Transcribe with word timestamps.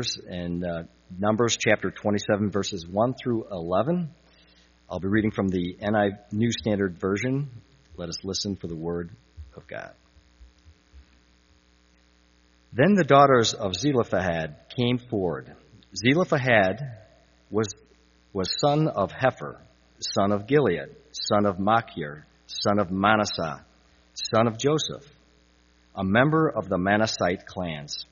papers 0.00 0.18
in 0.28 0.64
uh, 0.64 0.84
Numbers 1.18 1.56
chapter 1.58 1.90
27, 1.90 2.50
verses 2.50 2.86
1 2.86 3.14
through 3.22 3.46
11. 3.50 4.10
I'll 4.88 5.00
be 5.00 5.08
reading 5.08 5.30
from 5.30 5.48
the 5.48 5.76
NI 5.80 6.12
New 6.32 6.50
Standard 6.52 6.98
Version. 6.98 7.50
Let 7.96 8.08
us 8.08 8.24
listen 8.24 8.56
for 8.56 8.66
the 8.66 8.76
word 8.76 9.10
of 9.56 9.66
God. 9.66 9.92
Then 12.72 12.94
the 12.94 13.04
daughters 13.04 13.52
of 13.52 13.74
Zelophehad 13.74 14.56
came 14.76 14.98
forward. 14.98 15.52
Zelophehad 15.94 16.80
was, 17.50 17.66
was 18.32 18.48
son 18.60 18.88
of 18.88 19.10
Hepher, 19.10 19.58
son 20.14 20.32
of 20.32 20.46
Gilead, 20.46 20.96
son 21.12 21.46
of 21.46 21.58
Machir, 21.58 22.24
son 22.46 22.78
of 22.78 22.90
Manasseh, 22.90 23.64
son 24.14 24.46
of 24.46 24.56
Joseph, 24.56 25.06
a 25.94 26.04
member 26.04 26.48
of 26.48 26.68
the 26.68 26.78
Manassite 26.78 27.44
clans. 27.44 28.06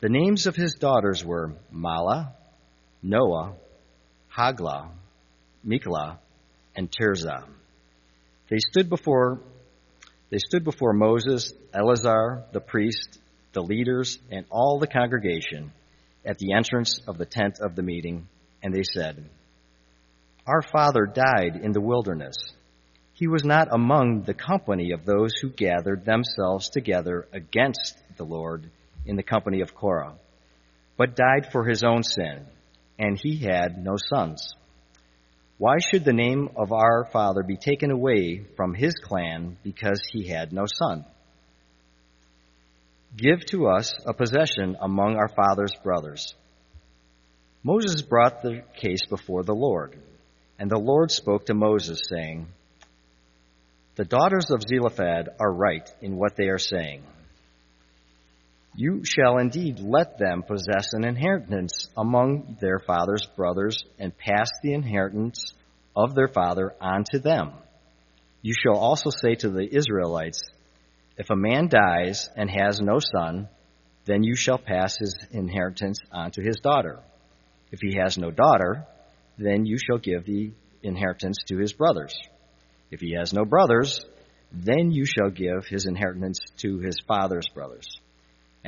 The 0.00 0.08
names 0.08 0.46
of 0.46 0.54
his 0.54 0.74
daughters 0.74 1.24
were 1.24 1.54
Mahlah, 1.74 2.32
Noah, 3.02 3.54
Hagla, 4.32 4.90
Milcah, 5.64 6.18
and 6.76 6.88
Tirzah. 6.90 7.44
They 8.48 8.58
stood 8.58 8.88
before 8.88 9.40
they 10.30 10.38
stood 10.38 10.62
before 10.62 10.92
Moses, 10.92 11.52
Eleazar, 11.72 12.44
the 12.52 12.60
priest, 12.60 13.18
the 13.54 13.62
leaders, 13.62 14.18
and 14.30 14.44
all 14.50 14.78
the 14.78 14.86
congregation 14.86 15.72
at 16.24 16.38
the 16.38 16.52
entrance 16.52 17.00
of 17.08 17.16
the 17.16 17.24
tent 17.24 17.60
of 17.60 17.74
the 17.74 17.82
meeting, 17.82 18.28
and 18.62 18.74
they 18.74 18.82
said, 18.82 19.24
Our 20.46 20.60
father 20.60 21.06
died 21.06 21.56
in 21.62 21.72
the 21.72 21.80
wilderness. 21.80 22.36
He 23.14 23.26
was 23.26 23.42
not 23.42 23.68
among 23.72 24.22
the 24.22 24.34
company 24.34 24.92
of 24.92 25.06
those 25.06 25.32
who 25.40 25.48
gathered 25.48 26.04
themselves 26.04 26.68
together 26.68 27.26
against 27.32 27.96
the 28.16 28.24
Lord 28.24 28.70
in 29.08 29.16
the 29.16 29.22
company 29.22 29.62
of 29.62 29.74
Korah, 29.74 30.14
but 30.96 31.16
died 31.16 31.50
for 31.50 31.64
his 31.64 31.82
own 31.82 32.02
sin, 32.04 32.44
and 32.98 33.18
he 33.18 33.38
had 33.38 33.82
no 33.82 33.96
sons. 33.96 34.54
Why 35.56 35.78
should 35.80 36.04
the 36.04 36.12
name 36.12 36.50
of 36.54 36.72
our 36.72 37.08
father 37.10 37.42
be 37.42 37.56
taken 37.56 37.90
away 37.90 38.44
from 38.56 38.74
his 38.74 38.94
clan 38.94 39.56
because 39.64 40.00
he 40.12 40.28
had 40.28 40.52
no 40.52 40.66
son? 40.66 41.04
Give 43.16 43.44
to 43.46 43.66
us 43.68 43.92
a 44.06 44.12
possession 44.12 44.76
among 44.80 45.16
our 45.16 45.28
father's 45.28 45.74
brothers. 45.82 46.34
Moses 47.64 48.02
brought 48.02 48.42
the 48.42 48.62
case 48.76 49.06
before 49.08 49.42
the 49.42 49.54
Lord, 49.54 49.98
and 50.58 50.70
the 50.70 50.78
Lord 50.78 51.10
spoke 51.10 51.46
to 51.46 51.54
Moses, 51.54 52.02
saying, 52.08 52.46
The 53.96 54.04
daughters 54.04 54.50
of 54.50 54.62
Zelophehad 54.62 55.30
are 55.40 55.52
right 55.52 55.90
in 56.00 56.16
what 56.16 56.36
they 56.36 56.48
are 56.48 56.58
saying. 56.58 57.02
You 58.80 59.00
shall 59.04 59.38
indeed 59.38 59.80
let 59.80 60.18
them 60.18 60.44
possess 60.44 60.92
an 60.92 61.04
inheritance 61.04 61.88
among 61.96 62.58
their 62.60 62.78
father's 62.78 63.26
brothers 63.34 63.76
and 63.98 64.16
pass 64.16 64.48
the 64.62 64.72
inheritance 64.72 65.52
of 65.96 66.14
their 66.14 66.28
father 66.28 66.76
on 66.80 67.02
to 67.10 67.18
them. 67.18 67.54
You 68.40 68.54
shall 68.54 68.78
also 68.78 69.10
say 69.10 69.34
to 69.34 69.50
the 69.50 69.68
Israelites, 69.68 70.48
If 71.16 71.28
a 71.28 71.34
man 71.34 71.66
dies 71.66 72.30
and 72.36 72.48
has 72.48 72.80
no 72.80 73.00
son, 73.00 73.48
then 74.04 74.22
you 74.22 74.36
shall 74.36 74.58
pass 74.58 74.96
his 74.96 75.18
inheritance 75.32 75.98
on 76.12 76.30
to 76.30 76.40
his 76.40 76.60
daughter. 76.62 77.00
If 77.72 77.80
he 77.82 77.98
has 77.98 78.16
no 78.16 78.30
daughter, 78.30 78.86
then 79.38 79.66
you 79.66 79.76
shall 79.76 79.98
give 79.98 80.24
the 80.24 80.52
inheritance 80.84 81.38
to 81.48 81.58
his 81.58 81.72
brothers. 81.72 82.16
If 82.92 83.00
he 83.00 83.16
has 83.18 83.32
no 83.32 83.44
brothers, 83.44 84.06
then 84.52 84.92
you 84.92 85.04
shall 85.04 85.30
give 85.30 85.66
his 85.66 85.86
inheritance 85.86 86.38
to 86.58 86.78
his 86.78 87.00
father's 87.08 87.48
brothers. 87.48 87.88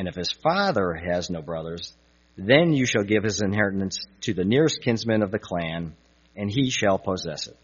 And 0.01 0.09
if 0.09 0.15
his 0.15 0.33
father 0.33 0.95
has 0.95 1.29
no 1.29 1.43
brothers, 1.43 1.93
then 2.35 2.73
you 2.73 2.87
shall 2.87 3.05
give 3.05 3.23
his 3.23 3.43
inheritance 3.43 4.07
to 4.23 4.33
the 4.33 4.47
nearest 4.47 4.81
kinsman 4.81 5.23
of 5.23 5.31
the 5.31 5.39
clan, 5.39 5.93
and 6.35 6.51
he 6.51 6.71
shall 6.71 6.99
possess 6.99 7.49
it. 7.49 7.57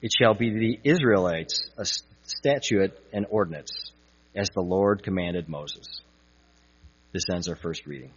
It 0.00 0.10
shall 0.18 0.32
be 0.32 0.48
the 0.48 0.90
Israelites 0.90 1.68
a 1.76 1.84
statute 2.22 2.98
and 3.12 3.26
ordinance, 3.28 3.92
as 4.34 4.48
the 4.54 4.62
Lord 4.62 5.02
commanded 5.02 5.46
Moses. 5.46 6.00
This 7.12 7.24
ends 7.30 7.46
our 7.46 7.56
first 7.56 7.84
reading. 7.84 8.14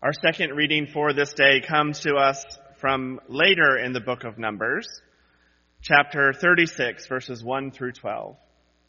Our 0.00 0.14
second 0.14 0.52
reading 0.56 0.86
for 0.86 1.12
this 1.12 1.34
day 1.34 1.60
comes 1.60 2.00
to 2.00 2.14
us 2.14 2.42
from 2.78 3.20
later 3.28 3.76
in 3.76 3.92
the 3.92 4.00
book 4.00 4.24
of 4.24 4.38
Numbers, 4.38 4.88
chapter 5.82 6.32
36, 6.32 7.08
verses 7.08 7.44
1 7.44 7.72
through 7.72 7.92
12. 7.92 8.38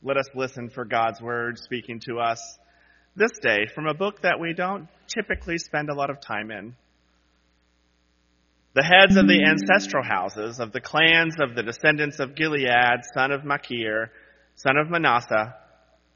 Let 0.05 0.17
us 0.17 0.27
listen 0.35 0.69
for 0.69 0.85
God's 0.85 1.19
word 1.19 1.57
speaking 1.57 1.99
to 2.01 2.19
us 2.19 2.59
this 3.15 3.31
day 3.41 3.65
from 3.73 3.87
a 3.87 3.95
book 3.95 4.21
that 4.21 4.39
we 4.39 4.53
don't 4.53 4.87
typically 5.07 5.57
spend 5.57 5.89
a 5.89 5.95
lot 5.95 6.11
of 6.11 6.21
time 6.21 6.51
in. 6.51 6.75
The 8.75 8.83
heads 8.83 9.17
of 9.17 9.27
the 9.27 9.43
ancestral 9.43 10.03
houses 10.03 10.59
of 10.59 10.73
the 10.73 10.79
clans 10.79 11.37
of 11.39 11.55
the 11.55 11.63
descendants 11.63 12.19
of 12.19 12.35
Gilead, 12.35 13.01
son 13.15 13.31
of 13.31 13.45
Machir, 13.45 14.11
son 14.53 14.77
of 14.77 14.91
Manasseh, 14.91 15.55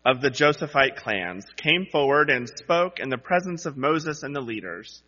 of 0.06 0.22
the 0.22 0.30
Josephite 0.30 0.98
clans, 0.98 1.48
came 1.58 1.88
forward 1.92 2.30
and 2.30 2.48
spoke 2.48 3.00
in 3.00 3.10
the 3.10 3.18
presence 3.18 3.66
of 3.66 3.76
Moses 3.76 4.22
and 4.22 4.36
the 4.36 4.40
leaders, 4.40 5.02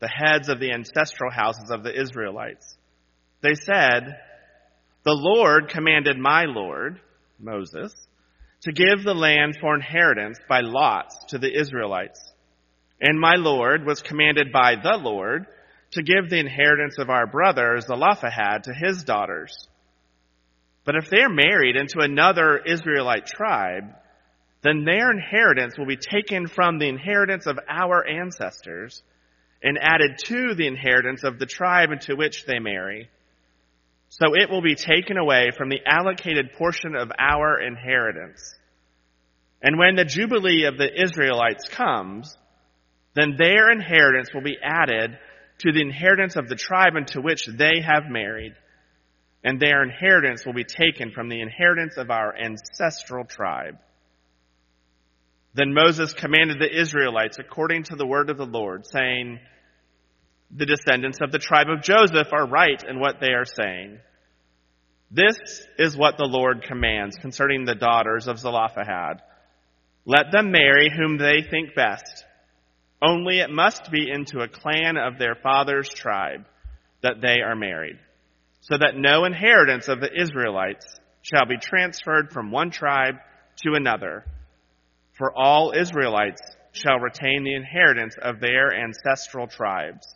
the 0.00 0.08
heads 0.08 0.48
of 0.48 0.58
the 0.58 0.72
ancestral 0.72 1.30
houses 1.30 1.70
of 1.70 1.84
the 1.84 1.96
Israelites. 1.96 2.76
They 3.42 3.54
said, 3.54 4.18
The 5.04 5.14
Lord 5.14 5.68
commanded 5.68 6.18
my 6.18 6.46
Lord, 6.48 7.00
Moses, 7.38 7.92
to 8.64 8.72
give 8.72 9.04
the 9.04 9.14
land 9.14 9.58
for 9.60 9.74
inheritance 9.74 10.38
by 10.48 10.60
lots 10.62 11.16
to 11.28 11.38
the 11.38 11.54
Israelites. 11.54 12.20
And 12.98 13.20
my 13.20 13.34
Lord 13.36 13.84
was 13.84 14.00
commanded 14.00 14.52
by 14.52 14.76
the 14.82 14.96
Lord 14.96 15.46
to 15.90 16.02
give 16.02 16.30
the 16.30 16.38
inheritance 16.38 16.96
of 16.98 17.10
our 17.10 17.26
brother 17.26 17.78
Zelophehad 17.80 18.64
to 18.64 18.72
his 18.74 19.04
daughters. 19.04 19.68
But 20.84 20.96
if 20.96 21.10
they 21.10 21.20
are 21.20 21.28
married 21.28 21.76
into 21.76 22.00
another 22.00 22.58
Israelite 22.58 23.26
tribe, 23.26 23.84
then 24.62 24.84
their 24.84 25.10
inheritance 25.10 25.76
will 25.76 25.86
be 25.86 25.98
taken 25.98 26.46
from 26.46 26.78
the 26.78 26.88
inheritance 26.88 27.46
of 27.46 27.58
our 27.68 28.06
ancestors 28.06 29.02
and 29.62 29.78
added 29.78 30.12
to 30.24 30.54
the 30.54 30.66
inheritance 30.66 31.22
of 31.22 31.38
the 31.38 31.46
tribe 31.46 31.90
into 31.92 32.16
which 32.16 32.46
they 32.46 32.58
marry. 32.58 33.10
So 34.20 34.36
it 34.36 34.48
will 34.48 34.62
be 34.62 34.76
taken 34.76 35.16
away 35.16 35.50
from 35.56 35.68
the 35.68 35.80
allocated 35.84 36.52
portion 36.52 36.94
of 36.94 37.10
our 37.18 37.60
inheritance. 37.60 38.54
And 39.60 39.76
when 39.76 39.96
the 39.96 40.04
Jubilee 40.04 40.66
of 40.66 40.78
the 40.78 40.88
Israelites 41.02 41.68
comes, 41.68 42.32
then 43.16 43.34
their 43.36 43.72
inheritance 43.72 44.32
will 44.32 44.42
be 44.42 44.56
added 44.62 45.18
to 45.58 45.72
the 45.72 45.80
inheritance 45.80 46.36
of 46.36 46.48
the 46.48 46.54
tribe 46.54 46.94
into 46.94 47.20
which 47.20 47.46
they 47.46 47.80
have 47.84 48.04
married. 48.08 48.52
And 49.42 49.58
their 49.58 49.82
inheritance 49.82 50.46
will 50.46 50.54
be 50.54 50.64
taken 50.64 51.10
from 51.10 51.28
the 51.28 51.40
inheritance 51.40 51.96
of 51.96 52.12
our 52.12 52.36
ancestral 52.36 53.24
tribe. 53.24 53.78
Then 55.54 55.74
Moses 55.74 56.14
commanded 56.14 56.60
the 56.60 56.80
Israelites 56.80 57.38
according 57.40 57.84
to 57.84 57.96
the 57.96 58.06
word 58.06 58.30
of 58.30 58.38
the 58.38 58.46
Lord, 58.46 58.86
saying, 58.86 59.40
the 60.56 60.66
descendants 60.66 61.18
of 61.20 61.32
the 61.32 61.38
tribe 61.38 61.68
of 61.68 61.82
Joseph 61.82 62.32
are 62.32 62.46
right 62.46 62.82
in 62.88 63.00
what 63.00 63.16
they 63.20 63.32
are 63.32 63.44
saying. 63.44 63.98
This 65.10 65.36
is 65.78 65.96
what 65.96 66.16
the 66.16 66.26
Lord 66.26 66.62
commands 66.62 67.16
concerning 67.16 67.64
the 67.64 67.74
daughters 67.74 68.28
of 68.28 68.38
Zelophehad. 68.38 69.20
Let 70.04 70.30
them 70.32 70.52
marry 70.52 70.90
whom 70.90 71.18
they 71.18 71.42
think 71.42 71.74
best. 71.74 72.24
Only 73.02 73.40
it 73.40 73.50
must 73.50 73.90
be 73.90 74.10
into 74.10 74.40
a 74.40 74.48
clan 74.48 74.96
of 74.96 75.18
their 75.18 75.34
father's 75.34 75.88
tribe 75.88 76.46
that 77.02 77.20
they 77.20 77.40
are 77.40 77.56
married, 77.56 77.98
so 78.60 78.78
that 78.78 78.96
no 78.96 79.24
inheritance 79.24 79.88
of 79.88 80.00
the 80.00 80.20
Israelites 80.20 80.86
shall 81.22 81.46
be 81.46 81.58
transferred 81.58 82.30
from 82.32 82.50
one 82.50 82.70
tribe 82.70 83.16
to 83.64 83.74
another. 83.74 84.24
For 85.18 85.32
all 85.36 85.72
Israelites 85.76 86.40
shall 86.72 86.98
retain 86.98 87.44
the 87.44 87.54
inheritance 87.54 88.14
of 88.20 88.40
their 88.40 88.72
ancestral 88.72 89.46
tribes. 89.46 90.06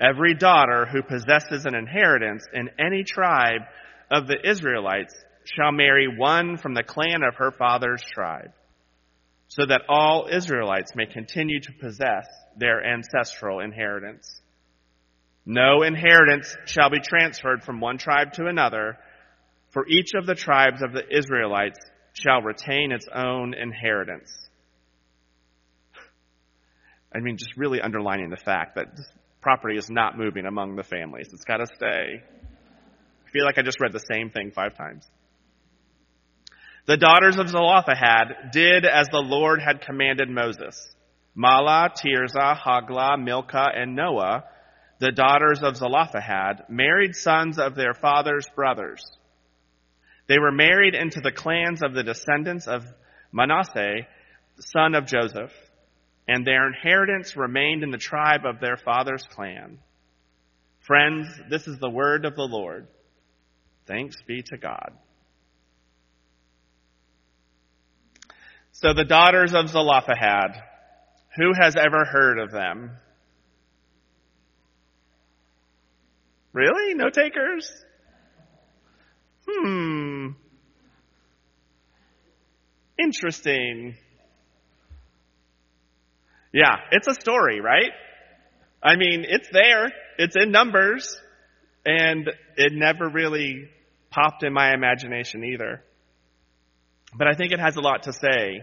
Every 0.00 0.34
daughter 0.34 0.86
who 0.86 1.02
possesses 1.02 1.66
an 1.66 1.74
inheritance 1.74 2.44
in 2.52 2.70
any 2.78 3.02
tribe 3.02 3.62
of 4.10 4.28
the 4.28 4.48
Israelites 4.48 5.14
shall 5.44 5.72
marry 5.72 6.06
one 6.06 6.56
from 6.56 6.74
the 6.74 6.84
clan 6.84 7.22
of 7.22 7.36
her 7.36 7.50
father's 7.50 8.02
tribe, 8.02 8.52
so 9.48 9.66
that 9.66 9.82
all 9.88 10.28
Israelites 10.30 10.94
may 10.94 11.06
continue 11.06 11.60
to 11.60 11.72
possess 11.80 12.26
their 12.56 12.84
ancestral 12.84 13.60
inheritance. 13.60 14.40
No 15.44 15.82
inheritance 15.82 16.54
shall 16.66 16.90
be 16.90 17.00
transferred 17.00 17.64
from 17.64 17.80
one 17.80 17.98
tribe 17.98 18.34
to 18.34 18.46
another, 18.46 18.98
for 19.70 19.86
each 19.88 20.10
of 20.14 20.26
the 20.26 20.34
tribes 20.34 20.82
of 20.82 20.92
the 20.92 21.04
Israelites 21.10 21.78
shall 22.12 22.42
retain 22.42 22.92
its 22.92 23.06
own 23.12 23.54
inheritance. 23.54 24.30
I 27.14 27.20
mean, 27.20 27.36
just 27.38 27.56
really 27.56 27.80
underlining 27.80 28.28
the 28.28 28.36
fact 28.36 28.74
that 28.76 28.88
property 29.40 29.76
is 29.76 29.90
not 29.90 30.18
moving 30.18 30.46
among 30.46 30.76
the 30.76 30.82
families. 30.82 31.28
It's 31.32 31.44
got 31.44 31.58
to 31.58 31.66
stay. 31.66 32.22
I 32.22 33.30
feel 33.30 33.44
like 33.44 33.58
I 33.58 33.62
just 33.62 33.80
read 33.80 33.92
the 33.92 34.04
same 34.12 34.30
thing 34.30 34.50
five 34.50 34.76
times. 34.76 35.06
The 36.86 36.96
daughters 36.96 37.38
of 37.38 37.48
Zelophehad 37.48 38.50
did 38.52 38.86
as 38.86 39.08
the 39.08 39.18
Lord 39.18 39.60
had 39.60 39.82
commanded 39.82 40.30
Moses. 40.30 40.88
Mahlah, 41.36 41.90
Tirzah, 41.94 42.58
Hoglah, 42.58 43.22
Milcah, 43.22 43.68
and 43.74 43.94
Noah, 43.94 44.44
the 44.98 45.12
daughters 45.12 45.60
of 45.62 45.76
Zelophehad, 45.76 46.64
married 46.68 47.14
sons 47.14 47.58
of 47.58 47.74
their 47.74 47.94
father's 47.94 48.46
brothers. 48.56 49.04
They 50.28 50.38
were 50.38 50.50
married 50.50 50.94
into 50.94 51.20
the 51.20 51.30
clans 51.30 51.82
of 51.82 51.94
the 51.94 52.02
descendants 52.02 52.66
of 52.66 52.84
Manasseh, 53.32 54.06
son 54.58 54.94
of 54.94 55.06
Joseph, 55.06 55.52
and 56.28 56.46
their 56.46 56.66
inheritance 56.66 57.36
remained 57.36 57.82
in 57.82 57.90
the 57.90 57.98
tribe 57.98 58.44
of 58.44 58.60
their 58.60 58.76
father's 58.76 59.26
clan. 59.34 59.78
Friends, 60.80 61.26
this 61.50 61.66
is 61.66 61.78
the 61.78 61.90
word 61.90 62.26
of 62.26 62.36
the 62.36 62.42
Lord. 62.42 62.86
Thanks 63.86 64.16
be 64.26 64.42
to 64.42 64.58
God. 64.58 64.92
So 68.72 68.92
the 68.92 69.04
daughters 69.04 69.54
of 69.54 69.70
Zelophehad, 69.70 70.62
who 71.36 71.52
has 71.58 71.74
ever 71.76 72.04
heard 72.04 72.38
of 72.38 72.52
them? 72.52 72.90
Really? 76.52 76.94
No 76.94 77.08
takers? 77.08 77.70
Hmm. 79.48 80.28
Interesting. 82.98 83.96
Yeah, 86.52 86.76
it's 86.92 87.06
a 87.06 87.14
story, 87.14 87.60
right? 87.60 87.90
I 88.82 88.96
mean, 88.96 89.24
it's 89.28 89.48
there. 89.52 89.92
It's 90.18 90.36
in 90.36 90.50
numbers. 90.50 91.18
And 91.84 92.30
it 92.56 92.72
never 92.72 93.08
really 93.08 93.68
popped 94.10 94.42
in 94.42 94.52
my 94.52 94.74
imagination 94.74 95.44
either. 95.44 95.82
But 97.16 97.28
I 97.28 97.34
think 97.34 97.52
it 97.52 97.60
has 97.60 97.76
a 97.76 97.80
lot 97.80 98.04
to 98.04 98.12
say 98.12 98.62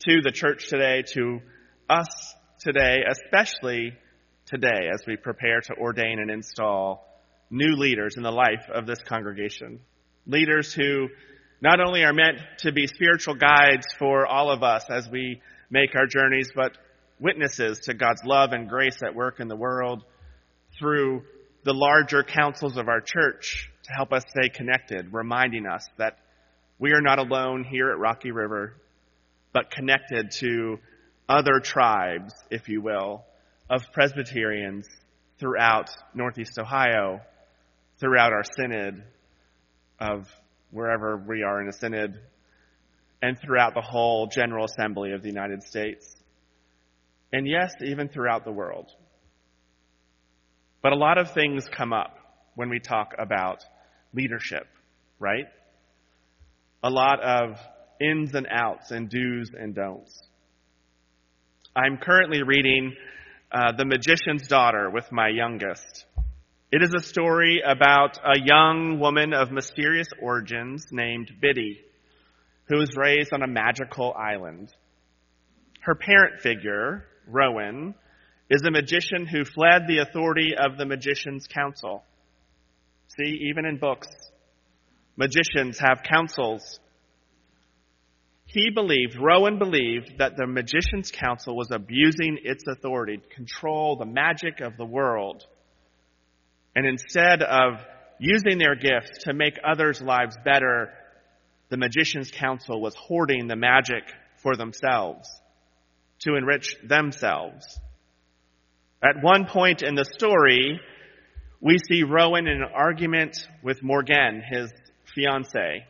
to 0.00 0.20
the 0.22 0.32
church 0.32 0.68
today, 0.68 1.02
to 1.14 1.40
us 1.88 2.34
today, 2.60 2.98
especially 3.08 3.92
today 4.46 4.88
as 4.92 5.02
we 5.06 5.16
prepare 5.16 5.60
to 5.60 5.74
ordain 5.74 6.18
and 6.18 6.30
install 6.30 7.06
new 7.50 7.76
leaders 7.76 8.16
in 8.16 8.22
the 8.22 8.30
life 8.30 8.68
of 8.72 8.86
this 8.86 8.98
congregation. 9.06 9.80
Leaders 10.26 10.72
who 10.72 11.08
not 11.60 11.80
only 11.80 12.04
are 12.04 12.12
meant 12.12 12.38
to 12.58 12.72
be 12.72 12.86
spiritual 12.86 13.34
guides 13.34 13.86
for 13.98 14.26
all 14.26 14.50
of 14.50 14.62
us 14.62 14.84
as 14.90 15.08
we 15.08 15.40
make 15.70 15.94
our 15.94 16.06
journeys, 16.06 16.50
but 16.54 16.76
witnesses 17.20 17.80
to 17.80 17.94
God's 17.94 18.24
love 18.24 18.52
and 18.52 18.68
grace 18.68 18.98
at 19.04 19.14
work 19.14 19.40
in 19.40 19.48
the 19.48 19.56
world 19.56 20.02
through 20.78 21.22
the 21.64 21.74
larger 21.74 22.22
councils 22.22 22.76
of 22.76 22.88
our 22.88 23.00
church 23.00 23.70
to 23.84 23.92
help 23.92 24.12
us 24.12 24.22
stay 24.28 24.48
connected, 24.48 25.12
reminding 25.12 25.66
us 25.66 25.86
that 25.98 26.18
we 26.78 26.92
are 26.92 27.02
not 27.02 27.18
alone 27.18 27.64
here 27.64 27.90
at 27.90 27.98
Rocky 27.98 28.30
River, 28.30 28.74
but 29.52 29.70
connected 29.70 30.30
to 30.40 30.78
other 31.28 31.60
tribes, 31.60 32.32
if 32.50 32.68
you 32.68 32.80
will, 32.80 33.24
of 33.68 33.82
Presbyterians 33.92 34.86
throughout 35.38 35.90
Northeast 36.14 36.58
Ohio, 36.58 37.20
throughout 37.98 38.32
our 38.32 38.44
synod 38.56 39.04
of 40.00 40.26
wherever 40.70 41.16
we 41.16 41.42
are 41.42 41.60
in 41.60 41.68
a 41.68 41.72
synod, 41.72 42.18
and 43.22 43.38
throughout 43.38 43.74
the 43.74 43.82
whole 43.82 44.26
General 44.26 44.64
Assembly 44.64 45.12
of 45.12 45.22
the 45.22 45.28
United 45.28 45.62
States. 45.62 46.16
And 47.32 47.46
yes, 47.46 47.72
even 47.84 48.08
throughout 48.08 48.44
the 48.44 48.52
world. 48.52 48.90
But 50.82 50.92
a 50.92 50.96
lot 50.96 51.18
of 51.18 51.32
things 51.32 51.68
come 51.68 51.92
up 51.92 52.16
when 52.54 52.70
we 52.70 52.80
talk 52.80 53.14
about 53.18 53.64
leadership, 54.12 54.66
right? 55.18 55.46
A 56.82 56.90
lot 56.90 57.20
of 57.20 57.58
ins 58.00 58.34
and 58.34 58.46
outs 58.50 58.90
and 58.90 59.08
do's 59.08 59.50
and 59.56 59.74
don'ts. 59.74 60.22
I'm 61.76 61.98
currently 61.98 62.42
reading 62.42 62.94
uh, 63.52 63.72
The 63.76 63.84
Magician's 63.84 64.48
Daughter 64.48 64.90
with 64.90 65.12
my 65.12 65.28
youngest. 65.28 66.06
It 66.72 66.82
is 66.82 66.94
a 66.94 67.00
story 67.00 67.60
about 67.66 68.18
a 68.24 68.40
young 68.40 68.98
woman 69.00 69.32
of 69.32 69.50
mysterious 69.50 70.08
origins 70.22 70.86
named 70.90 71.30
Biddy, 71.40 71.80
who 72.66 72.78
was 72.78 72.96
raised 72.96 73.32
on 73.32 73.42
a 73.42 73.48
magical 73.48 74.14
island. 74.14 74.72
Her 75.80 75.94
parent 75.94 76.40
figure, 76.40 77.04
Rowan, 77.30 77.94
is 78.50 78.62
a 78.62 78.70
magician 78.70 79.26
who 79.26 79.44
fled 79.44 79.82
the 79.86 79.98
authority 79.98 80.54
of 80.58 80.76
the 80.76 80.84
Magician's 80.84 81.46
Council. 81.46 82.04
See, 83.16 83.48
even 83.50 83.64
in 83.64 83.78
books, 83.78 84.08
magicians 85.16 85.78
have 85.78 86.02
councils. 86.02 86.80
He 88.46 88.70
believed, 88.70 89.16
Rowan 89.16 89.58
believed, 89.58 90.18
that 90.18 90.36
the 90.36 90.46
Magician's 90.46 91.12
Council 91.12 91.56
was 91.56 91.70
abusing 91.70 92.38
its 92.42 92.64
authority 92.66 93.18
to 93.18 93.34
control 93.34 93.96
the 93.96 94.06
magic 94.06 94.60
of 94.60 94.76
the 94.76 94.84
world. 94.84 95.44
And 96.74 96.84
instead 96.84 97.42
of 97.42 97.74
using 98.18 98.58
their 98.58 98.74
gifts 98.74 99.24
to 99.24 99.32
make 99.32 99.54
others' 99.64 100.02
lives 100.02 100.36
better, 100.44 100.92
the 101.68 101.76
Magician's 101.76 102.30
Council 102.32 102.80
was 102.80 102.94
hoarding 102.96 103.46
the 103.46 103.56
magic 103.56 104.02
for 104.42 104.56
themselves, 104.56 105.28
to 106.20 106.34
enrich 106.36 106.76
themselves. 106.82 107.78
At 109.02 109.22
one 109.22 109.46
point 109.46 109.82
in 109.82 109.94
the 109.94 110.04
story, 110.04 110.80
we 111.60 111.78
see 111.78 112.02
Rowan 112.02 112.46
in 112.46 112.62
an 112.62 112.68
argument 112.74 113.36
with 113.62 113.82
Morgan, 113.82 114.42
his 114.46 114.72
fiance 115.14 115.86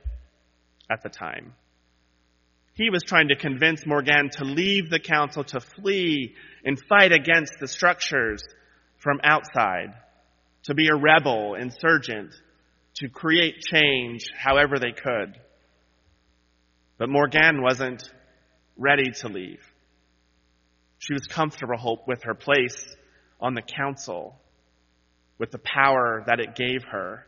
at 0.90 1.02
the 1.02 1.08
time. 1.08 1.54
He 2.74 2.90
was 2.90 3.02
trying 3.02 3.28
to 3.28 3.36
convince 3.36 3.84
Morgan 3.84 4.30
to 4.38 4.44
leave 4.44 4.90
the 4.90 5.00
council, 5.00 5.44
to 5.44 5.60
flee 5.60 6.34
and 6.64 6.80
fight 6.88 7.12
against 7.12 7.54
the 7.60 7.68
structures 7.68 8.42
from 8.98 9.20
outside, 9.22 9.94
to 10.64 10.74
be 10.74 10.88
a 10.88 10.94
rebel, 10.94 11.54
insurgent, 11.54 12.32
to 12.94 13.08
create 13.08 13.60
change 13.60 14.26
however 14.36 14.78
they 14.78 14.92
could. 14.92 15.38
But 16.98 17.08
Morgan 17.08 17.62
wasn't 17.62 18.02
ready 18.76 19.10
to 19.20 19.28
leave. 19.28 19.62
She 21.00 21.14
was 21.14 21.26
comfortable 21.26 22.04
with 22.06 22.24
her 22.24 22.34
place 22.34 22.94
on 23.40 23.54
the 23.54 23.62
council 23.62 24.38
with 25.38 25.50
the 25.50 25.58
power 25.58 26.22
that 26.26 26.40
it 26.40 26.54
gave 26.54 26.84
her, 26.84 27.26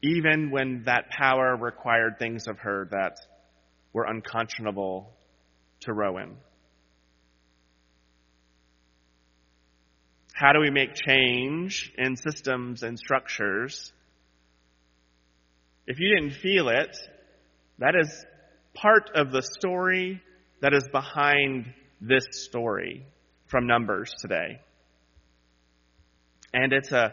even 0.00 0.52
when 0.52 0.84
that 0.84 1.10
power 1.10 1.56
required 1.56 2.20
things 2.20 2.46
of 2.46 2.60
her 2.60 2.86
that 2.92 3.16
were 3.92 4.04
unconscionable 4.04 5.12
to 5.80 5.92
Rowan. 5.92 6.36
How 10.32 10.52
do 10.52 10.60
we 10.60 10.70
make 10.70 10.94
change 10.94 11.92
in 11.98 12.14
systems 12.14 12.84
and 12.84 12.96
structures? 12.96 13.92
If 15.88 15.98
you 15.98 16.14
didn't 16.14 16.36
feel 16.36 16.68
it, 16.68 16.96
that 17.80 17.96
is 18.00 18.24
part 18.72 19.10
of 19.16 19.32
the 19.32 19.42
story 19.42 20.22
that 20.60 20.72
is 20.72 20.88
behind 20.92 21.74
this 22.02 22.24
story 22.32 23.06
from 23.46 23.66
Numbers 23.66 24.12
today. 24.20 24.60
And 26.52 26.72
it's 26.72 26.90
a 26.90 27.12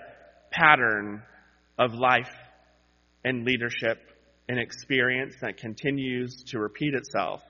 pattern 0.52 1.22
of 1.78 1.94
life 1.94 2.34
and 3.24 3.46
leadership 3.46 4.00
and 4.48 4.60
experience 4.60 5.36
that 5.42 5.58
continues 5.58 6.44
to 6.48 6.60
repeat 6.60 6.96
itself 6.96 7.44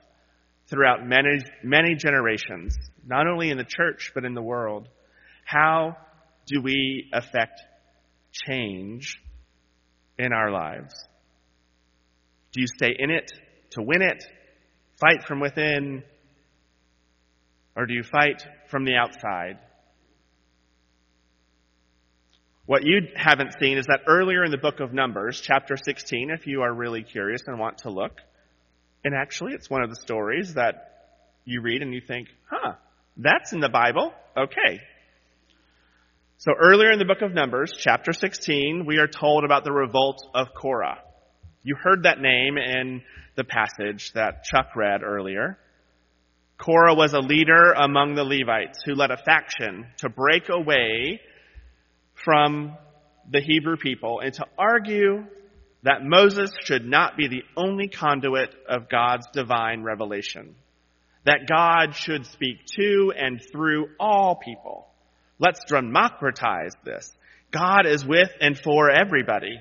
throughout 0.68 1.04
many, 1.04 1.38
many 1.64 1.94
generations, 1.94 2.76
not 3.06 3.26
only 3.26 3.50
in 3.50 3.56
the 3.56 3.64
church, 3.64 4.12
but 4.14 4.24
in 4.24 4.34
the 4.34 4.42
world. 4.42 4.88
How 5.44 5.96
do 6.46 6.60
we 6.60 7.08
affect 7.12 7.62
change 8.32 9.20
in 10.18 10.32
our 10.34 10.52
lives? 10.52 10.94
Do 12.52 12.60
you 12.60 12.66
stay 12.66 12.94
in 12.96 13.10
it 13.10 13.32
to 13.70 13.82
win 13.82 14.02
it, 14.02 14.22
fight 15.00 15.26
from 15.26 15.40
within, 15.40 16.02
or 17.80 17.86
do 17.86 17.94
you 17.94 18.02
fight 18.02 18.42
from 18.70 18.84
the 18.84 18.94
outside? 18.94 19.58
What 22.66 22.82
you 22.84 23.00
haven't 23.16 23.54
seen 23.58 23.78
is 23.78 23.86
that 23.86 24.00
earlier 24.06 24.44
in 24.44 24.50
the 24.50 24.58
book 24.58 24.80
of 24.80 24.92
Numbers, 24.92 25.40
chapter 25.40 25.78
16, 25.82 26.28
if 26.30 26.46
you 26.46 26.60
are 26.60 26.74
really 26.74 27.02
curious 27.02 27.40
and 27.46 27.58
want 27.58 27.78
to 27.78 27.90
look, 27.90 28.12
and 29.02 29.14
actually 29.14 29.54
it's 29.54 29.70
one 29.70 29.82
of 29.82 29.88
the 29.88 29.96
stories 29.96 30.52
that 30.54 31.14
you 31.46 31.62
read 31.62 31.80
and 31.80 31.94
you 31.94 32.02
think, 32.06 32.28
huh, 32.50 32.74
that's 33.16 33.54
in 33.54 33.60
the 33.60 33.70
Bible? 33.70 34.12
Okay. 34.36 34.80
So 36.36 36.52
earlier 36.60 36.92
in 36.92 36.98
the 36.98 37.06
book 37.06 37.22
of 37.22 37.32
Numbers, 37.32 37.72
chapter 37.78 38.12
16, 38.12 38.84
we 38.86 38.98
are 38.98 39.08
told 39.08 39.44
about 39.44 39.64
the 39.64 39.72
revolt 39.72 40.22
of 40.34 40.48
Korah. 40.54 40.98
You 41.62 41.76
heard 41.82 42.02
that 42.02 42.20
name 42.20 42.58
in 42.58 43.00
the 43.38 43.44
passage 43.44 44.12
that 44.12 44.44
Chuck 44.44 44.76
read 44.76 45.02
earlier. 45.02 45.56
Korah 46.60 46.94
was 46.94 47.14
a 47.14 47.20
leader 47.20 47.72
among 47.72 48.14
the 48.14 48.24
Levites 48.24 48.82
who 48.84 48.94
led 48.94 49.10
a 49.10 49.16
faction 49.16 49.86
to 49.98 50.10
break 50.10 50.50
away 50.50 51.20
from 52.14 52.76
the 53.30 53.40
Hebrew 53.40 53.76
people 53.76 54.20
and 54.20 54.34
to 54.34 54.44
argue 54.58 55.24
that 55.84 56.04
Moses 56.04 56.50
should 56.62 56.84
not 56.84 57.16
be 57.16 57.28
the 57.28 57.42
only 57.56 57.88
conduit 57.88 58.54
of 58.68 58.90
God's 58.90 59.26
divine 59.32 59.82
revelation. 59.82 60.54
That 61.24 61.48
God 61.48 61.94
should 61.94 62.26
speak 62.26 62.66
to 62.76 63.12
and 63.16 63.40
through 63.50 63.88
all 63.98 64.36
people. 64.36 64.86
Let's 65.38 65.60
democratize 65.66 66.72
this. 66.84 67.10
God 67.50 67.86
is 67.86 68.04
with 68.04 68.28
and 68.38 68.58
for 68.58 68.90
everybody. 68.90 69.58